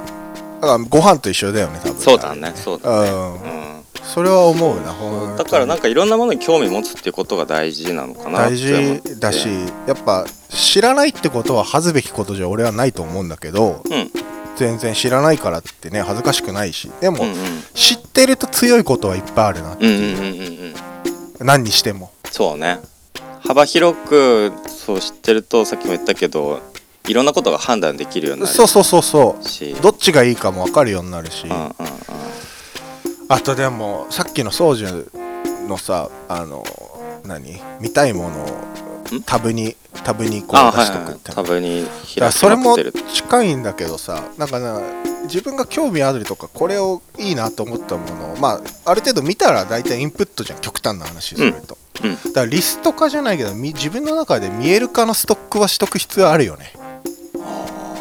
[0.60, 2.00] だからご飯と一緒だよね多分。
[2.00, 3.10] そうだねそうだね。
[3.10, 3.32] うん。
[3.34, 3.68] うん。
[4.02, 9.48] それは思うなだからなんかいろんなものに興味持つっていうことが大事なのかなって大事だし
[9.86, 14.10] やっぱ知らないってことは恥ずべきことじゃ俺はないと思うんだけどうん。
[14.56, 16.90] 全然知らないからってね恥ずかしくないし。
[17.00, 17.36] でも、うんうん
[17.74, 20.74] 知ってると強いことはいっぱいあるなうんうんうんうん
[21.40, 21.46] うん。
[21.46, 22.10] 何にしても。
[22.24, 22.80] そうね
[23.40, 26.60] 幅広くそう知ってるとさっきも言ったけど
[27.06, 29.44] いろんなことが判断できるようになるそうそうそうそう。
[29.44, 29.74] し。
[29.80, 31.72] どっちがいいかも分かるようになるし、うんうんうん。
[33.28, 34.84] あとでもさっきの宗樹
[35.66, 36.64] のさあの
[37.24, 37.60] 何？
[37.80, 38.46] 見たいもの
[39.24, 41.04] タブにタブにこう出あはいはいはい。
[41.04, 41.86] しとくってタブに
[42.18, 42.76] 開それも
[43.12, 44.80] 近いんだけどさなんかな
[45.24, 52.14] 自分が興味あるとかこれをいいなと思ったものをまあある程度見たら大体インプットじゃん極端な話すると、うん。
[52.14, 56.72] だからリスト化じゃないけどみ自分の中で見える化のストックはしとく必要あるよね。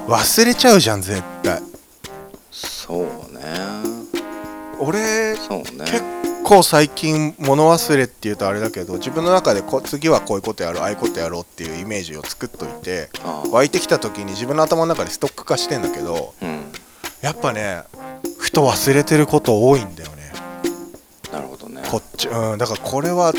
[0.07, 1.61] 忘れちゃうじゃん絶対。
[2.51, 2.99] そう
[3.33, 3.96] ね
[4.79, 5.37] 俺ね。
[5.85, 6.03] 結
[6.43, 13.43] 構最近物忘れっていうとあれだけど自分の中でこ次はこういうことやろうああいうことやろうっていうイメージを作っといてあ。
[13.51, 16.71] 湧いてきた時に自分の頭の中でストック化してんだけどうん。
[17.21, 17.83] やっぱね
[18.37, 20.31] ふと忘れてること多いんだよね。
[21.31, 21.81] なるほどね。
[21.89, 23.33] こっちうんだからこれは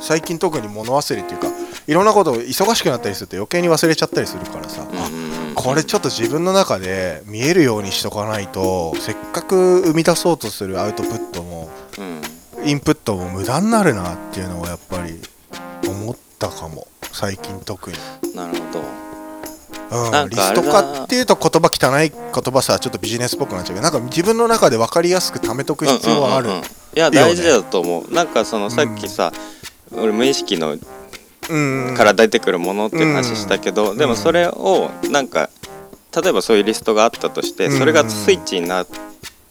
[0.00, 1.48] 最近特に物忘れっていうか
[1.86, 4.86] いろんなことを忙しくなったりすると余計に忘れちゃったりするからさ、
[5.54, 12.20] これちょっと自分の中で見えるようにしとかないとせっかく生み出そうとするアウトプットもうん。
[12.64, 15.20] インプットも無駄になるなっていうのをやっぱり
[15.88, 16.88] 思ったかも。
[17.12, 17.96] 最近特に、
[18.34, 19.06] なるほど。
[20.22, 26.66] うん、リスト化っていうと言葉汚い言葉さちょっとビジネスっぽくなっちゃうけどなんか自分の中で分かりやすく貯めとく必要はあるうんうんうんうん。
[26.66, 28.12] いや大事だと思う。
[28.12, 29.32] なんかそのさっきさ、
[29.92, 30.76] 俺無意識の
[31.48, 31.94] うん。
[31.96, 33.96] から出てくるものっていう話したけど、ん。
[33.96, 35.48] でもそれをなんか
[36.22, 37.78] 例えばそういうリストがあったとして、うん。
[37.78, 38.84] それがスイッチにな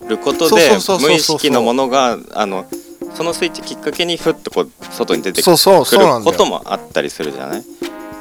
[0.07, 0.71] ることで
[1.01, 2.65] 無意識のものがあの
[3.13, 5.57] そのスイッチきっかけにふっとこう外に出てくる
[6.23, 7.63] こともあったりするじゃない？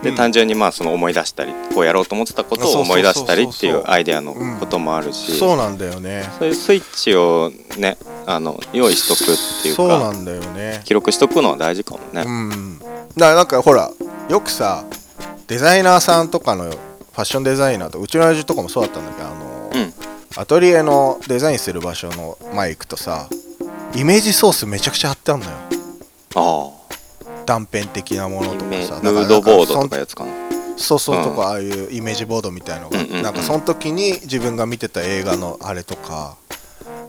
[0.04, 0.16] で、うん。
[0.16, 6.24] 単純にまあその思い出したりこうやろうと思ってたことを思い出したりっていうアイデアのこともあるし、そうなんだよね。
[6.38, 10.82] そういうスイッチをねあの用意しとくっていうかそうなんだよね。
[10.84, 12.22] 記録しとくのは大事かもね。
[12.24, 12.78] うん。
[12.78, 13.90] だからなんかほら
[14.28, 14.84] よくさ
[15.46, 19.92] デザイナーさんとかのファッションデザイナーとうちの親父とかもそうだったんだけどあの、うん。
[20.36, 23.28] アトリエのデザインする場所の前行くとさ
[23.94, 25.52] イメージソースめちゃくちゃ貼ってあんのよ。
[26.36, 26.83] あ
[27.44, 30.33] 断片的なものとかさムードボードとかかやつかな。
[30.76, 31.24] そんそうそううん。
[31.24, 33.22] とかああいうイメージボードみたいのが、うんうんうん。
[33.22, 36.37] なんかその時に自分が見てた映画のあれとか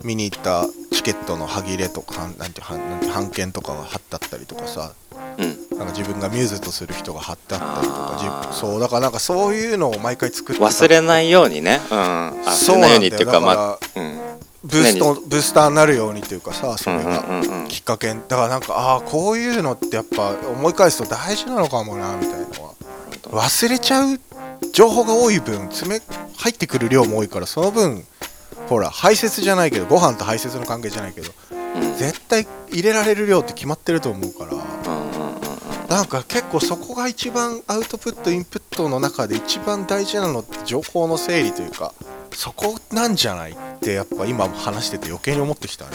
[0.04, 4.93] 見に行ったチケットの歯切れとかなんてなんていう版権とかが貼ってあったりとかさ
[5.38, 5.78] うん。
[5.78, 10.65] なんか自分がミューズとする人が貼ってあったりとかそうだからなんかそういうのを毎回作ってた。
[10.67, 11.82] 忘れないようにね。
[11.91, 11.98] うん。
[11.98, 14.24] あそう忘れないようんにっていうかまあうん
[14.65, 17.23] ブーストブースターになるようにというかさそれが
[17.67, 22.75] きっかけだからなんかああこういうのってやっぱ思い返すと大事なのかもなみたいなのは。
[23.30, 24.19] 忘れちゃう
[24.71, 26.01] 情報が多い分詰め
[26.38, 28.04] 入ってくる量も多いからその分
[28.67, 31.95] ほら排泄じゃないけどご飯と排泄の関係じゃないけどうん。
[31.95, 34.51] 絶対入れられる量って決まってると思うから。
[35.88, 41.93] なんか結構そこが一番アウトプットインプットの中で一番大事なのって情報の整理というか
[42.36, 45.91] そこなんじゃないってやっぱ今話してて余計に思ってきたね。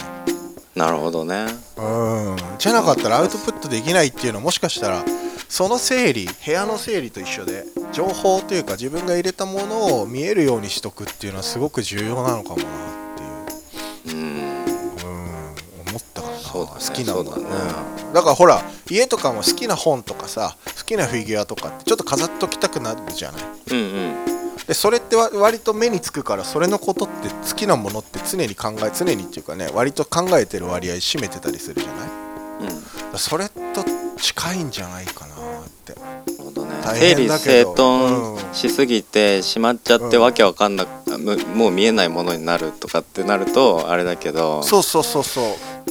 [0.74, 1.46] なるほどね。
[1.76, 2.37] うん。
[2.59, 5.05] じゃなかったらアウトプットできないっていうのはもしかしたら
[5.48, 12.66] その整理部屋の整理と一緒で情報というか自分が入れたものを見えるようにしとくっていうのはすごく重要なのかもなっ
[14.05, 14.16] ていう。
[14.16, 14.24] うん。
[14.24, 15.55] うん。
[15.88, 16.38] 思ったかな。
[16.38, 17.42] そうだね好きなものね
[18.07, 23.42] うんだからほら家とかも好きな本とかさ好きなフィギュアとかってちょっと飾っときたくなるじゃない。
[23.70, 24.39] うんうん
[24.70, 32.09] でそれってわ割と目につくからそれのことって好きなものって常に考え常にっていうかね割と考えてる割合占めてたりするじゃない？
[32.68, 32.78] だか
[33.14, 33.85] らそれと
[34.16, 35.38] 近いんじゃないかなっ
[35.85, 35.94] て。
[35.94, 36.74] なるほどね。
[36.85, 44.62] 大整理整頓しすぎてしまっちゃってうんわけわかんなくむもう見えないものになるとかってなるとあれだけど。
[44.62, 45.44] そうそうそうそう。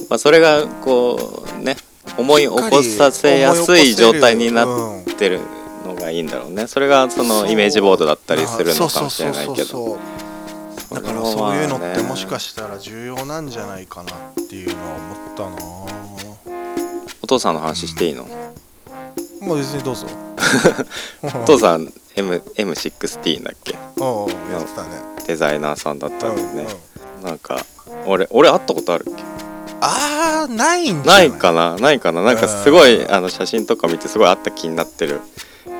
[0.08, 1.76] まあ、それがこうね
[2.16, 5.38] 思い起こさせやすい状態になうんってる。
[5.38, 5.59] の
[6.00, 6.66] がいいんだろうね。
[6.66, 9.98] それがそのイメージボードだったりするのかもしれないけど。
[10.92, 14.16] だからそういうのってもしかしたら重要なんじゃないかなっ
[14.48, 15.56] ていうのは思ったな。
[17.22, 18.24] お父さんの話していいの、
[19.40, 20.06] もう別にどうぞ。
[21.22, 23.78] お父さん M M16 だっけ？
[24.00, 24.88] おうやってたね。
[25.28, 26.52] デザイナーさんだったんだよね。
[26.52, 27.64] うんうんなんか
[28.06, 29.22] 俺俺会ったことあるっけ？
[29.82, 31.30] あーないんじゃない？
[31.30, 31.76] かな？
[31.76, 32.22] ないかな？
[32.22, 33.14] なんかすごいうん。
[33.14, 35.20] あの写真とか見てすごいあった気になってる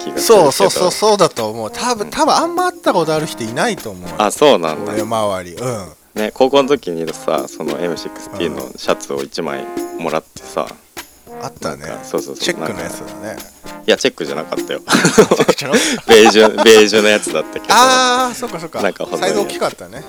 [0.00, 1.70] 気がするそうそうそうそうだと思う。
[1.70, 4.10] 多分多分あんま会ったことある人いないと思う。
[4.18, 4.92] あそうなんだ。
[4.92, 5.54] 俺周り。
[5.54, 5.88] うん。
[6.14, 9.64] ね高校の時にさその M16 のシャツを1枚
[9.98, 10.66] もらってさ。
[11.42, 11.86] あったね。
[12.02, 12.44] そうそうそう。
[12.44, 13.36] チェックのやつだね。
[13.86, 14.80] いやチェックじゃなかったよ。
[16.06, 17.74] ベージュベージュのやつだったけど。
[17.74, 18.82] ああそっかそっか。
[18.82, 20.04] なんかサイズ大きかったね。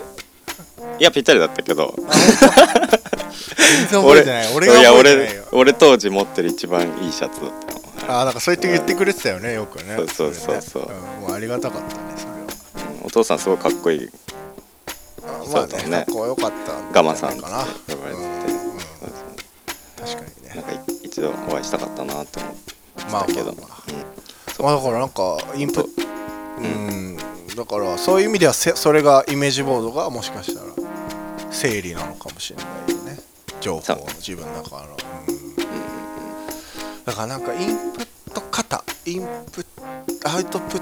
[1.00, 1.96] いやぴったりだったけど。
[1.98, 4.52] 全然覚えてない。
[4.56, 5.44] 俺がいや覚えてないよ。
[5.52, 7.81] 俺俺当時持ってる一番いいシャツだったよ
[8.12, 9.96] ああなんかそうやって言ってくれてたよねよくね。
[9.96, 10.62] そうそうそう。
[10.62, 12.38] そうんもうありがたかったねそれは。
[12.40, 14.10] うんお父さんすごいかっこいい。
[15.24, 15.84] あまあそうだね。
[15.86, 18.26] ねかっこよかったんガマさんかな呼ばれてて。
[18.26, 18.82] うんうん
[19.98, 20.56] 確かにね。
[20.56, 22.74] なんかい一度お会いしたかったなって思って
[23.12, 23.68] まあたけど、まあまあ
[24.64, 24.76] まあ。
[24.76, 25.82] だからなんかインプ
[26.60, 26.62] う。
[26.68, 27.18] ん。
[27.56, 30.68] だからそういう意味ではせそれがイメージボードがもしかしたら
[31.52, 33.20] 整理なのかもしれないよね。
[33.62, 34.98] 情報自分の中の。
[35.28, 35.51] うん
[37.12, 39.66] だからなんかインプット型インプ
[40.24, 40.82] アウトプッ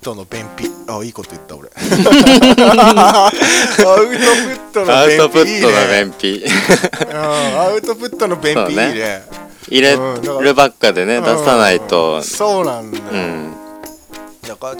[0.00, 0.68] トの便秘。
[0.88, 1.68] あいいこと言った俺。
[1.68, 3.34] アウ
[4.06, 4.14] トプ
[4.54, 6.44] ットのアウ便トプットの便秘。
[7.10, 7.16] うん
[7.58, 8.94] アウトプットの便秘いいね。
[8.94, 9.22] ね。
[9.68, 12.18] 入れるばっかでね出さないと。
[12.18, 13.52] うんそうなんだよ、うん。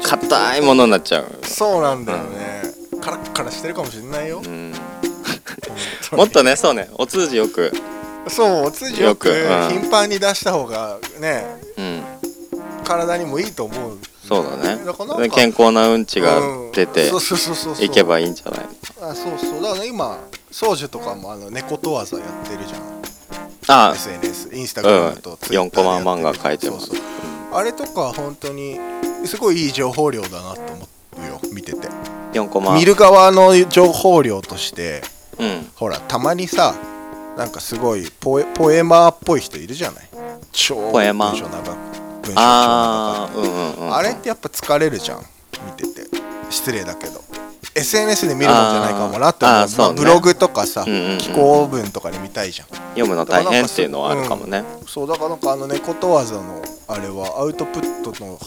[0.00, 1.26] 硬いものになっちゃう。
[1.42, 2.62] そうなんだよね、
[3.00, 4.72] カラッカラしてるかもしれないよ、うん。
[6.16, 7.72] もっとねそうねお通じよく
[8.28, 9.28] そうお通じよく
[9.70, 11.44] 頻繁に出した方がね
[11.76, 12.02] うん。
[12.84, 13.98] 体にもいいと思う。
[14.26, 14.78] そうだね。
[15.30, 16.40] 健康なうんちが
[16.72, 17.10] 出て
[17.80, 18.66] いけばいいんじゃない？
[19.02, 19.62] あそうそう。
[19.62, 20.18] だから、ね、今
[20.50, 23.90] 宗樹とかもあの猫とわざやってるじゃん。
[23.90, 23.92] あ。
[23.94, 26.86] SNS インスタうグラんムとツイッ4ターコマ漫画書いてます。
[26.86, 27.06] そうそう。
[27.54, 28.78] あれとか本当に
[29.24, 30.86] すごいいい情報量だなと思
[31.24, 31.88] うよ見てて。
[32.34, 32.74] 4コマ。
[32.74, 35.02] 見る側の情報量として
[35.38, 35.70] うん。
[35.74, 36.74] ほらたまにさ
[37.36, 40.08] なんかすごいポエポエマーっぽい人いるじゃない？
[40.52, 41.28] 超ポエマ。
[41.28, 45.18] ー文章長く文章超長ああうんうんうんくあれってやっぱ疲れるじゃん。
[45.66, 46.08] 見てて。
[46.50, 47.20] 失礼だけど。
[47.74, 49.68] SNS で見るもんじゃないかもなって思う。
[49.76, 51.18] まあ、ブログとかさ、うんうんうん。
[51.18, 52.68] 寄稿文とかで見たいじゃん。
[52.94, 54.64] 読むの大変っていうのはあるかもね。
[54.86, 58.38] そうだからなんかあのねことわざのあれはアウトプットの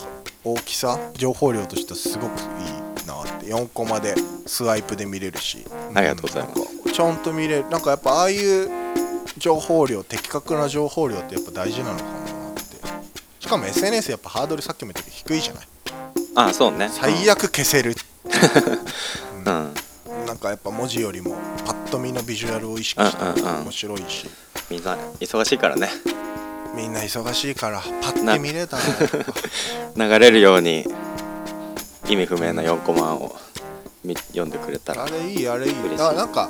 [0.44, 3.46] 大きさ情報量としてはすごくいいなって。
[3.48, 4.16] 4コマで
[4.48, 5.64] スワイプで見れるし。
[5.94, 6.92] ありがとうございます。
[6.94, 7.70] ちゃんと見れる。
[7.70, 8.70] なんかやっぱああいう
[9.40, 12.16] 情報量的確な情報量ってやっぱ大事なのかもな
[12.52, 12.62] って。
[13.40, 15.68] しかも SNS やっぱハードルさっきも言ったけど低いじゃない？
[16.36, 16.90] ああそうね。
[16.92, 17.96] 最悪消せる、
[19.46, 19.50] う。
[19.50, 19.74] ん。
[20.26, 21.36] なんかやっぱ文字よりも
[21.66, 23.64] パッと見のビジュアルを意識してうんうんうん。
[23.64, 24.30] 面白いし、
[24.70, 25.90] みんな忙しいからね。
[26.76, 28.84] みんな忙しいからパッて見れたら
[30.08, 30.86] 流れるように
[32.08, 33.36] 意味不明な4コマを
[34.04, 35.74] み読んでくれたらあれいいあれいい。
[35.98, 36.50] だからなんか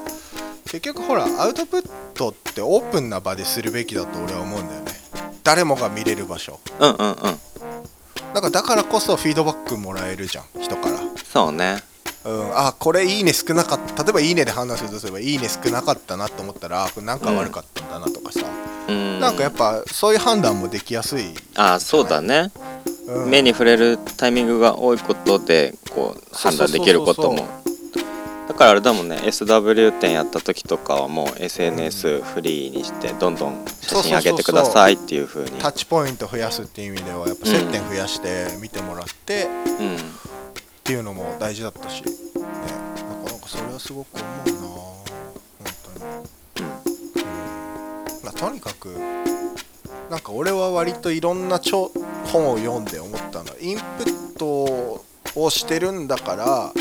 [0.71, 4.91] 結局ほらアウトプットってオープンな場でするべきだと俺は思うんだよね。
[5.43, 6.59] 誰もが見れる場所。
[6.79, 7.15] うんうんうん。
[8.35, 10.99] なんかだからこそフィードバックもらえるじゃん人から。
[11.23, 11.81] そうね。
[12.23, 14.03] うん、あこれいいね少なかった。
[14.03, 18.41] 例えばいいねで判断するとすればいいね少なかったなと思ったらあこれなんか悪かったんだなとかさ、
[18.87, 19.19] うん。
[19.19, 22.51] なんかやっぱそういう判断もできやすい、ああそうだね、
[23.07, 23.29] うん。
[23.29, 26.35] 目に触れるタイミングが多いことでこう。
[26.35, 27.47] 判断できることも
[28.49, 35.51] だからあれだもんね SW 店やった時とかはもう SNS フリーにしてどんどん写真上げてくださいっていう風に。
[35.59, 39.47] タッチポイント増やすっていう意味ではやっぱ接点増やして見てもらって、っ
[40.83, 45.03] ていうのも大事だったし、ね、なかなかそれはすごく思うな本
[45.83, 47.25] 当に、
[48.23, 48.87] まあ、とにかく
[50.09, 51.59] なんか俺は割といろんな
[52.25, 53.51] 本を読んで思ったの。
[53.61, 55.03] インプット
[55.35, 56.73] をしてるんだから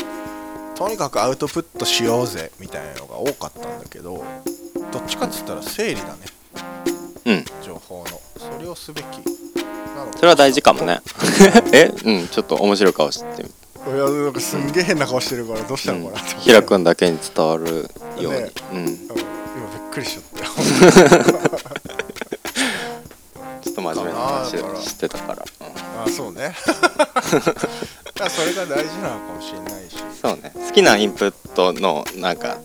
[0.79, 4.23] とにかくアウトプットしようぜみたいなのが多かったんだけど
[4.93, 6.19] どっちかっつったら整理だね。
[7.25, 7.45] うん。
[7.61, 8.05] 情報の。
[8.37, 9.05] それをすべき。
[9.05, 11.01] なのそれは大事かもね。
[11.73, 11.91] え？
[12.05, 13.49] うんちょっと面白い顔してみ
[13.93, 16.85] いやなんかすんげえ変な顔してるからどうしたのかなって、ひらくん。
[16.85, 18.77] だけに伝わるように、ねうん。
[18.77, 18.87] うん。
[18.87, 20.51] 今びっくりしちゃったよ。
[23.61, 24.51] ちょっと真面目な話
[24.81, 26.03] してたから、うん。
[26.03, 26.55] あそうね。
[28.29, 29.78] それが大事なのかもしれないし
[30.21, 30.51] そうね。
[30.53, 32.57] 好きなインプットのなんか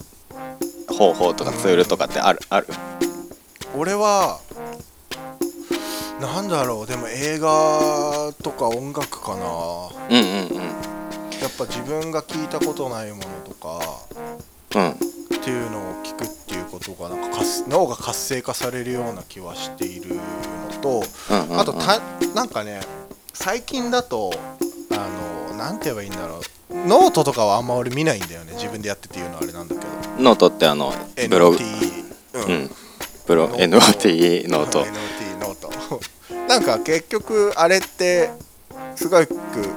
[0.89, 2.41] 方法とかツールとかってある？
[2.51, 2.67] ある？
[3.77, 4.41] 俺は
[6.21, 6.87] なんだろう。
[6.87, 9.45] でも映画とか音楽かな。
[10.11, 10.65] うんうんうん。
[11.41, 13.81] やっぱ自分が聞いたことないものとか
[14.77, 14.91] うん。
[14.91, 14.95] っ
[15.45, 20.23] ていうのを聞くっていうことがなんか活脳が活性化されるような気はしているの
[20.81, 21.61] とうんうんうん。
[21.61, 22.01] あとた
[22.35, 22.81] なんかね
[23.35, 24.33] 最近だと
[24.93, 26.41] あのなんて言えばいいんだろう
[26.75, 28.53] ノートとかはあんま俺見ないんだよね。
[28.55, 29.87] 自分でやってて言うのはあれなんだけど。
[30.19, 30.93] ノートってあの
[31.31, 31.59] ブログ。
[32.35, 32.71] うん、うん。
[33.27, 35.71] ブロ note note。note note。
[36.49, 38.31] なんか結局あれって
[38.97, 39.29] すごく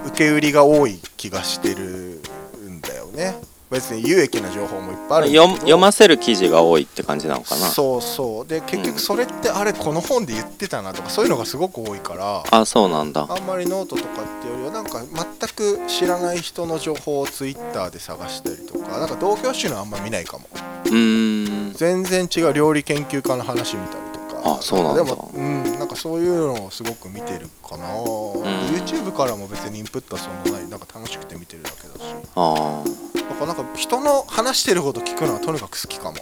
[0.07, 2.21] 受け売りが多い気がしてる
[2.67, 3.35] んだよね
[3.69, 7.67] 別に有益な情報もいっぱいある読読ませる記事が多いって感じなのかな？
[7.67, 8.47] そうそう。
[8.47, 13.27] で結局それってあれこの本で言ってたなとかそういうのがすごく多いからあそうなんだ。
[13.29, 20.47] あんまりノートとかっていうよりはなんか全く知らない人の情報をツイッターで探したりとかなんか同業種のあんま見ないかも。
[20.85, 21.73] うーん。
[21.73, 24.41] 全然違う料理研究家の話見たりとか。
[24.45, 25.03] あそうなんだ。
[25.03, 30.69] でもうんなんかそういうのをすごく見てるかな、YouTube からも別にインプットはそんなない。
[30.69, 32.15] なんか楽しくて見てるだけだし。
[32.35, 32.83] あ
[33.26, 36.17] だからなんか人の話してること聞くのはとにかく好きかも。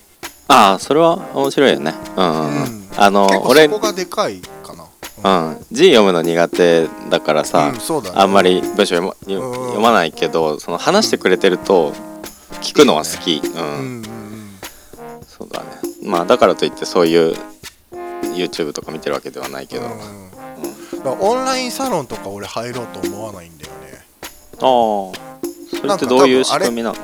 [0.48, 1.94] ああそれは面白いよね。
[2.16, 4.86] うんうん、あの結構俺そこがでかいかな。
[5.50, 8.12] うん、字読むの苦手だからさ、うんね。
[8.14, 11.94] あんまり文章読ま読まないけどその話してくれてると
[12.62, 13.62] 聞くのは好き、うん。
[13.62, 14.04] うん
[15.28, 15.68] そうだね。
[16.04, 17.36] まあだからといってそういう
[18.36, 24.06] YouTube とか見てるわけではないけど、あうんオンラインサロンとか俺入ろうと思わないんだよね。
[24.62, 25.35] あ
[25.70, 26.96] それってどういう仕組みなの？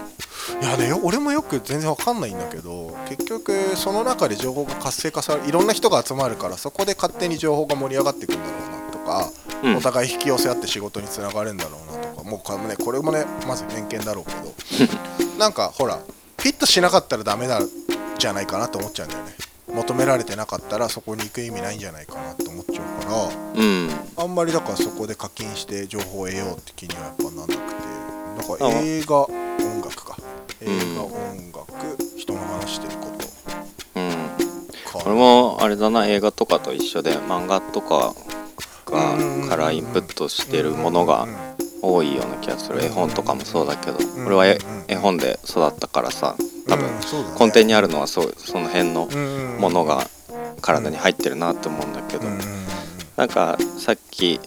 [0.62, 9.32] いやねよ俺もよく全然わかんないんだけど結局その中で情報が活性化されいろんな人が集まるからそこで勝手に情報が盛り上がっていくんだろうなとか、
[9.64, 9.78] うん。
[9.78, 14.97] お互い引き寄せ合って仕事につながるんだろうなとかもうこれもねこれもねまず偏見だろうけど
[15.39, 15.99] なんかほら
[16.38, 17.70] フィットしなかったらダメなん
[18.18, 19.36] じゃないかなと思っちゃうんだよね。
[19.74, 23.89] 求められてなかったらそこに行く意味ないんじゃないかなって思っちゃうからうん。
[24.18, 27.55] あんまりだからそこで課金して情報を得ようって気にはやっぱなんなくて
[28.38, 30.17] なんかあ映画音楽か。
[30.61, 30.95] 映うん。
[30.95, 31.11] 画音
[31.51, 33.99] 楽人の話してること。
[33.99, 34.11] うん。
[34.91, 34.99] か。
[35.05, 38.13] 俺もあれだな映画とかと一緒で漫画とか
[38.86, 39.49] がうん。
[39.49, 41.27] からインプットしてるものが
[41.82, 42.84] 多いような気がする。
[42.84, 43.97] 絵本とかもそうだけど。
[43.99, 44.25] ん。
[44.25, 46.36] 俺は絵本で育ったからさ
[46.67, 46.89] 多分。
[47.39, 50.05] 根底にあるのはそうその辺のうんものが
[50.61, 52.23] 体に入ってるなって思うんだけど。
[53.17, 54.39] なんかさっき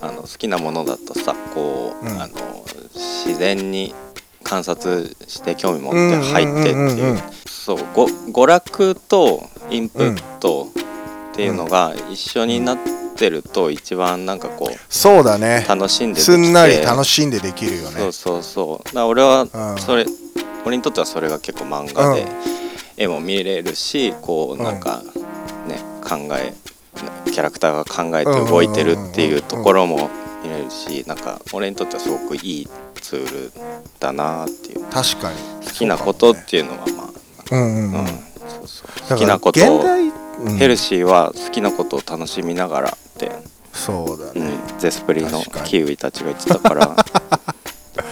[0.00, 2.20] あの好きなものだとさこう、うん。
[2.22, 2.57] あの
[3.28, 3.94] 自然に
[4.42, 6.76] 観察して興味持って入ってってう。
[6.76, 7.18] んうんうんうんいううん。
[7.46, 10.68] そうご娯楽とインプット
[11.32, 12.78] っていうのが一緒になっ
[13.16, 15.66] てると一番なんかこうそうだね。
[15.68, 16.32] 楽しんでできて。
[16.32, 18.00] すんなり楽しんでできるよね。
[18.00, 18.94] そうそうそう。
[18.94, 19.78] だ俺はうん。
[19.78, 20.06] それ、
[20.64, 22.28] 俺にとってはそれが結構漫画でうん。
[22.96, 25.02] 絵も見れるしこうなんか
[25.68, 26.52] ね考え
[27.30, 30.10] キャラクターが考えて動いてるっていうところも
[30.42, 32.68] 見れるしなんか俺にとってはすごくいい
[33.08, 33.52] ツール
[33.98, 34.84] だなっていう。
[34.84, 35.38] 確かに。
[35.64, 37.10] 好きなことっていうのはま
[37.50, 38.06] うんうんあ、うん。
[38.06, 38.06] うん。
[38.06, 38.14] そ
[38.62, 40.02] うそうだから好きなことを現代
[40.40, 40.56] うん。
[40.58, 43.32] ヘルシーは好きなことを楽しみながらって、
[43.72, 46.96] そうだね、うん、ゼスプリのキウイたちが言ってたから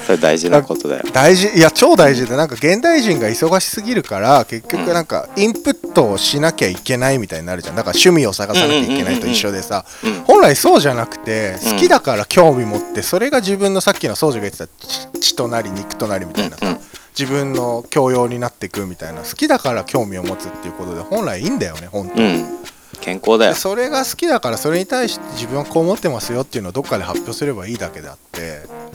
[0.07, 1.05] それ大事なことだよ。
[1.12, 7.76] 大事いや超大事でなんか現代人が忙しすぎるから結局なんかインプットをしなきゃいけないみたいになるじゃん。
[7.76, 9.84] だから趣味を探さなきゃいけないと一緒でさ。
[10.05, 16.78] うん本来そうじゃなくてうん好きだから興味持ってそれが自分のさっきの宗司が言ってた血血となり肉となりみたいなさうんうん。
[17.18, 22.24] 自分の教養になっていくみたいな好きだから興味を持つっていうことで本来いいんだよね本当に。
[22.24, 22.59] うん。
[23.01, 23.53] 健康だよ。
[23.53, 28.36] でそれが好きだからそれに対して自分はこう思ってますよっていうのをどっかで発表すればいいだけであって、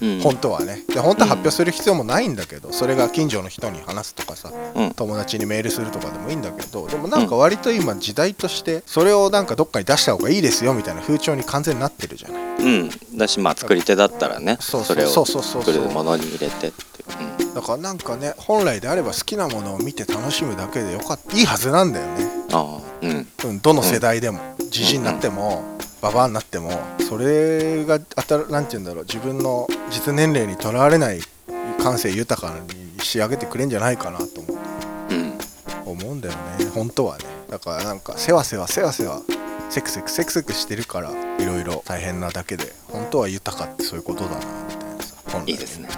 [0.02, 0.20] うん。
[0.22, 0.84] 本当はね。
[0.88, 4.92] で本当は発表する必要もないんだけど、それが近所の人に話すとかさうん。
[4.94, 12.42] 友達にメールするとかでもいいんだけどでもなんか割と今時代としてそれをなんかどっかに出した方がいいですよみたいな風潮に完全になってるじゃない。
[12.58, 13.18] うん。
[13.18, 14.98] だしまあ作り手だったらねそうそう。
[14.98, 17.04] れをそうそうそう作るものに入れてって
[17.40, 17.44] う。
[17.44, 17.54] ん。
[17.54, 21.38] だからなんかね本来であれば好きなものを見て楽しむだけでよかった。
[21.38, 22.28] いいはずなんだよね。
[22.52, 22.82] ああ。
[23.02, 23.28] うん。
[23.46, 24.40] うん、どの世代でも
[24.70, 25.64] じじいになっても
[26.02, 26.72] ババアになっても
[27.08, 31.20] それがあたなんて言うんだろう自分の実年齢にとらわれない
[31.82, 34.58] 感性豊かに仕上げてくれんじゃないかなと思う。
[35.12, 35.38] うん
[35.86, 36.66] 思うんだよね。
[36.74, 37.26] 本当はね。
[37.50, 39.22] だからなんかせわせわせわせわ
[39.70, 44.42] セクセクセクセクしてるからいろいろ大変なだけで本当は豊かってそういうことだなみ
[44.76, 45.90] たいなさ本来いいですね。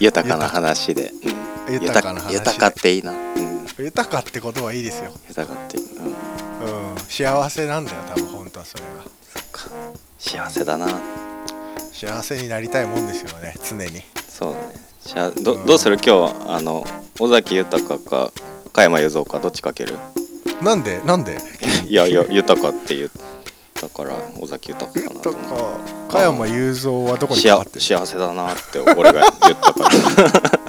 [0.00, 1.12] 豊かな話で、
[1.66, 2.34] うん、豊かな話で。
[2.38, 9.70] 豊かっていいな、うん、豊かって言葉いいですよ、豊かっていい、うん、うん、幸せなんだよ多分本当はそれがそっか。
[10.18, 10.86] 幸せだな。
[11.92, 14.02] 幸せになりたいもんですよね常に。
[14.28, 14.58] そうね。
[15.04, 15.66] じゃあど,、うん。
[15.66, 15.96] どうする？
[16.04, 16.84] 今日あの
[17.18, 18.30] 尾崎豊か
[18.72, 19.96] 加山雄三かどっちかける？
[20.62, 21.00] なんで？
[21.04, 21.38] なんで？
[21.88, 23.10] いやいや豊かって言っ
[23.80, 25.20] たから尾崎豊かかな。
[25.20, 25.38] とか。
[26.10, 29.90] 加山雄三はどこにかかってる幸せだなって俺が言ったか
[30.22, 30.58] ら.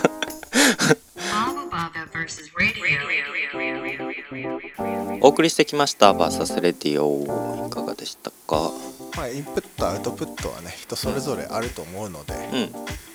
[5.22, 8.72] お送りしてきました「バーサスレディオ」いかがでしたか？
[9.18, 12.34] まあインプットアウトプットはね人それぞれあると思うので、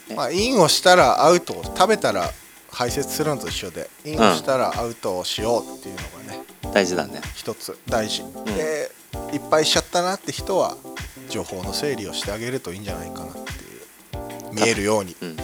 [0.08, 0.16] うん。
[0.16, 2.30] まあインをしたらアウトを食べたら
[2.70, 6.40] 排泄するのと一緒でインをしたらアウトをしようっていうのがね
[6.72, 7.20] 大事だね。
[7.34, 8.22] 一つ大事、
[8.56, 8.90] で
[9.32, 10.76] いっぱいしちゃったなって人は
[11.28, 13.40] 情報の整理をしてあげるといいんじゃないかなって
[14.52, 15.16] 見えるように。
[15.20, 15.36] うん。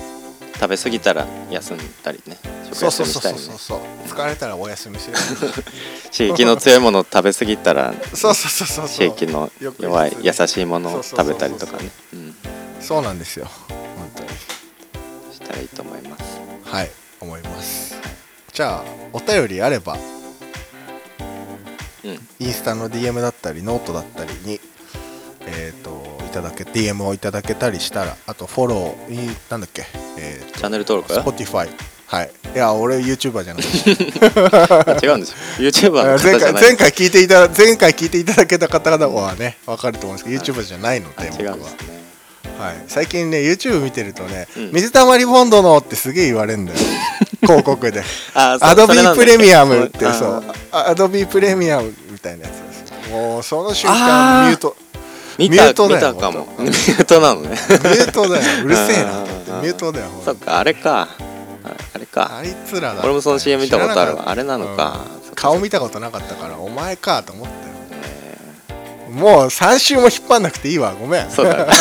[0.55, 2.37] 食べ過ぎたら休んだりね。
[2.67, 3.81] 食そうそ休うそうそうみしたりねそう。
[4.09, 5.17] 疲れたらお休みする。
[6.13, 9.09] 刺激の強いものを食べ過ぎたらそうそうそうそうそう。
[9.09, 9.51] 刺激の
[9.81, 11.91] 弱い優いしいものを食べたりとかね。
[12.13, 12.37] うん。
[12.81, 13.49] そうなんですよ。
[13.69, 14.29] 本当に。
[15.35, 16.25] したらいいと思います。
[16.65, 16.91] はい。
[17.21, 17.97] 思います。
[18.53, 19.95] じゃあお便りあれば。
[19.95, 20.20] うん
[22.05, 24.61] インスタの DM だったりノートだったりに
[25.47, 29.85] えっ、といただけ DM をいただけたりしたらあとフォローいなんだっけ？
[30.19, 31.69] えーチャンネル登録？Spotify
[32.07, 32.31] はい。
[32.55, 33.63] いや俺 YouTuber じゃない。
[33.63, 35.31] あ 違うんです
[35.63, 35.69] よ。
[35.71, 42.01] YouTuber の方前回前回聞いていただ前回聞いていただけた方々はね分かると思うんですけど YouTuber じゃないのあで僕は違うんですね
[42.61, 44.73] はい、最近ね YouTube 見てるとね、うん。
[44.73, 46.79] 水溜りボンドのってすげえ言われるんだよ。
[47.41, 48.03] 広告で。
[48.35, 50.45] アドビープレミアムってあそう。
[50.71, 51.27] アドビー。
[51.27, 53.11] プレミアムみたいなやつです。
[53.11, 54.77] もうその瞬間ミュート。
[55.39, 56.49] 見たミュートだよかも。
[56.59, 57.49] ミュートなのね。
[57.49, 58.43] ミュートだよ。
[58.63, 59.11] うるせえな。
[59.11, 61.09] と思ってミュートだよそっかあれか。
[61.65, 62.39] ああれか。
[62.41, 63.01] あいつらだ。
[63.03, 64.25] 俺もその CM 見たことあるわ。
[64.27, 65.01] あれなのか。
[65.29, 65.35] うん。
[65.35, 67.59] 顔見たことなかったからお前かと思ったよ。
[69.11, 69.13] え。
[69.13, 70.95] もう3週も引っ張んなくていいわ。
[71.01, 71.23] ごめん。
[71.23, 71.73] ーそうだね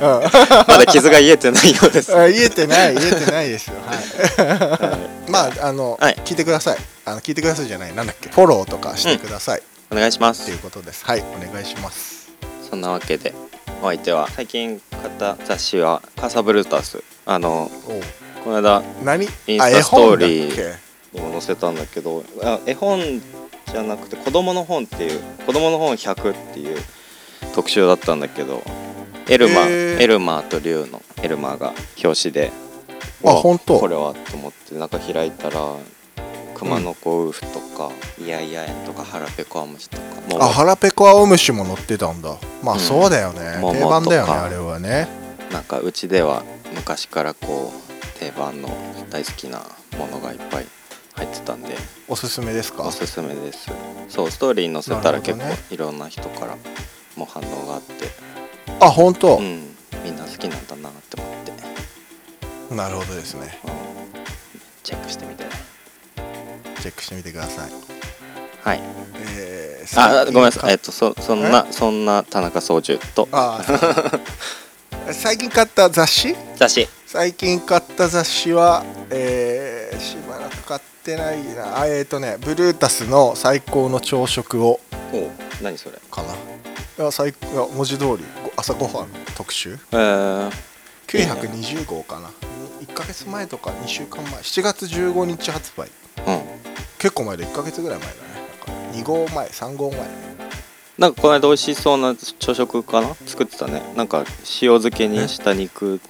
[0.68, 2.16] まだ傷が癒えてないようです。
[2.16, 3.74] あ言えてない言えてないですよ。
[3.86, 4.96] は
[5.26, 5.30] い。
[5.30, 6.16] まああの、はい。
[6.24, 6.78] 聞いてください。
[7.04, 7.94] あの聞いてくださいじゃない。
[7.94, 8.28] なんだっけ？
[8.28, 10.42] フォローとかしてください、お願いします。
[10.42, 11.04] っていうことです。
[11.04, 12.28] はいお願いします。
[12.68, 13.34] そんなわけで
[13.82, 17.02] お相手は最近買った雑誌はカサブルータス。
[17.26, 17.70] あの
[18.44, 19.24] この間何？
[19.46, 20.74] インスタストーリー
[21.12, 23.00] にも載せたんだけどあ絵本
[23.72, 26.78] じゃなくて子供の本っていう子供の本100っていう
[27.54, 28.62] 特集だったんだけど
[29.28, 30.00] エルマ、へー。
[30.00, 32.50] エルマーとリュウのエルマーが表紙で。
[33.24, 33.78] あ本当。
[33.78, 35.76] これはと思って中開いたら
[36.54, 42.36] 熊野子ウーフとか、イヤイヤ園とか腹ペコアムシとかけあ腹ペコ青虫も乗ってたんだ。
[42.62, 42.80] まあ、うん。
[42.80, 43.58] そうだよね。
[43.60, 45.08] 桃定番だよねあれはね。
[45.52, 46.42] なんかうちでは
[46.74, 48.70] 昔からこう定番の
[49.10, 49.62] 大好きな
[49.98, 50.66] ものがいっぱい
[51.14, 51.76] 入ってたんで。
[52.08, 52.84] おすすめですか？
[52.84, 53.70] おすすめです。
[54.08, 56.56] そうストーリーに載せたら結構いろんな人から
[57.16, 58.06] も反応があって
[58.80, 59.74] あ本当、うん。
[60.04, 63.58] みんな好きなんだなって思って、なるほどですね。
[63.64, 63.70] うん。
[64.82, 65.44] チェックしてみて。
[65.44, 65.50] ね
[66.80, 67.70] チェックしてみてください。
[68.62, 68.80] はい。
[69.20, 70.72] えー、あごめんなさい。
[70.72, 73.28] えっ買とそそんなそんな田中操縦と。
[73.32, 73.60] あ
[75.10, 76.36] 最近買った雑誌？
[76.56, 76.88] 雑誌。
[77.06, 80.27] 最近買った雑誌は、えー
[81.08, 81.80] っててないな。
[81.80, 84.80] あえっ、ー、とねブルータスの最高の朝食を。
[85.12, 85.30] お
[85.62, 85.98] 何それ？
[86.10, 86.34] かな。
[86.34, 86.36] い
[86.98, 89.78] や最いや文字通りご朝ごはん特集。
[89.92, 90.52] えー、
[91.06, 92.28] 920号かな。
[92.82, 94.34] 1ヶ月前とか2週間前。
[94.34, 95.88] 7月15日発売。
[96.26, 96.42] うん。
[96.98, 98.20] 結構前で1ヶ月ぐらい前だね。
[98.66, 100.00] なんか2号前3号前。
[100.98, 103.14] なんかこの間美味しそうな朝食かな？
[103.26, 103.82] 作ってたね。
[103.96, 104.24] なんか
[104.60, 106.00] 塩漬けにした肉。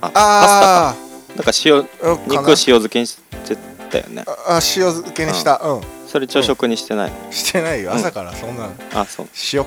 [0.00, 0.96] ああ
[1.34, 3.56] なんか塩あうん肉かな塩漬けにして
[3.88, 4.24] たよね。
[4.26, 4.60] ああ塩
[4.90, 5.58] 漬けにした。
[5.58, 7.90] うん、それ朝食にしてないの、してないよ。
[7.90, 7.96] うん。
[7.96, 8.72] 朝からそんなの。
[8.94, 9.28] あそう。
[9.52, 9.66] 塩、うん、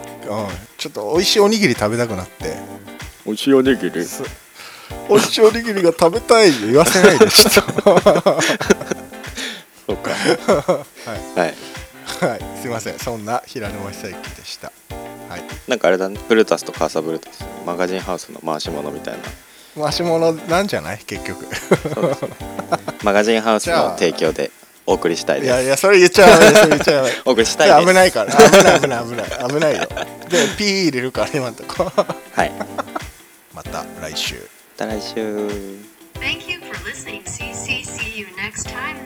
[0.77, 2.55] ちょっと美味しいおにぎり食べたくなって。
[3.25, 4.03] 美味しいおにぎり？
[4.03, 4.23] す
[5.09, 7.53] 美味しいおにぎりが食べたい言わせないでちょっ
[9.87, 10.11] そうか。
[10.11, 10.85] は
[11.35, 11.39] い。
[11.39, 11.53] はい。
[12.19, 12.39] とはい。
[12.61, 12.99] すいません。
[12.99, 14.71] そんな平沼久之でした。
[15.29, 15.43] はい。
[15.67, 16.19] なんかあれだね。
[16.29, 17.43] ブルータスとカーサブルータス。
[17.65, 19.19] マガジンハウスの回し物みたいな
[19.75, 20.99] 回し物なんじゃない？
[20.99, 21.45] 結局。
[23.03, 24.51] マガジンハウスの提供で
[24.85, 25.47] お送りしたいです。
[25.47, 27.09] いやいやそれ言っちゃダメそれ言っちゃダメ。
[27.25, 27.87] お送りしたいです。
[27.87, 28.31] 危ないから。
[28.31, 29.87] 危ない危ない危ない危ないよ。
[30.29, 31.91] でピー入れるから今のとこ。
[32.33, 32.51] はい。
[33.53, 34.35] また来週。
[34.35, 34.41] ま
[34.77, 35.15] た来週。
[36.15, 37.23] Thank you for listening.
[37.25, 39.05] See, see, see you next time.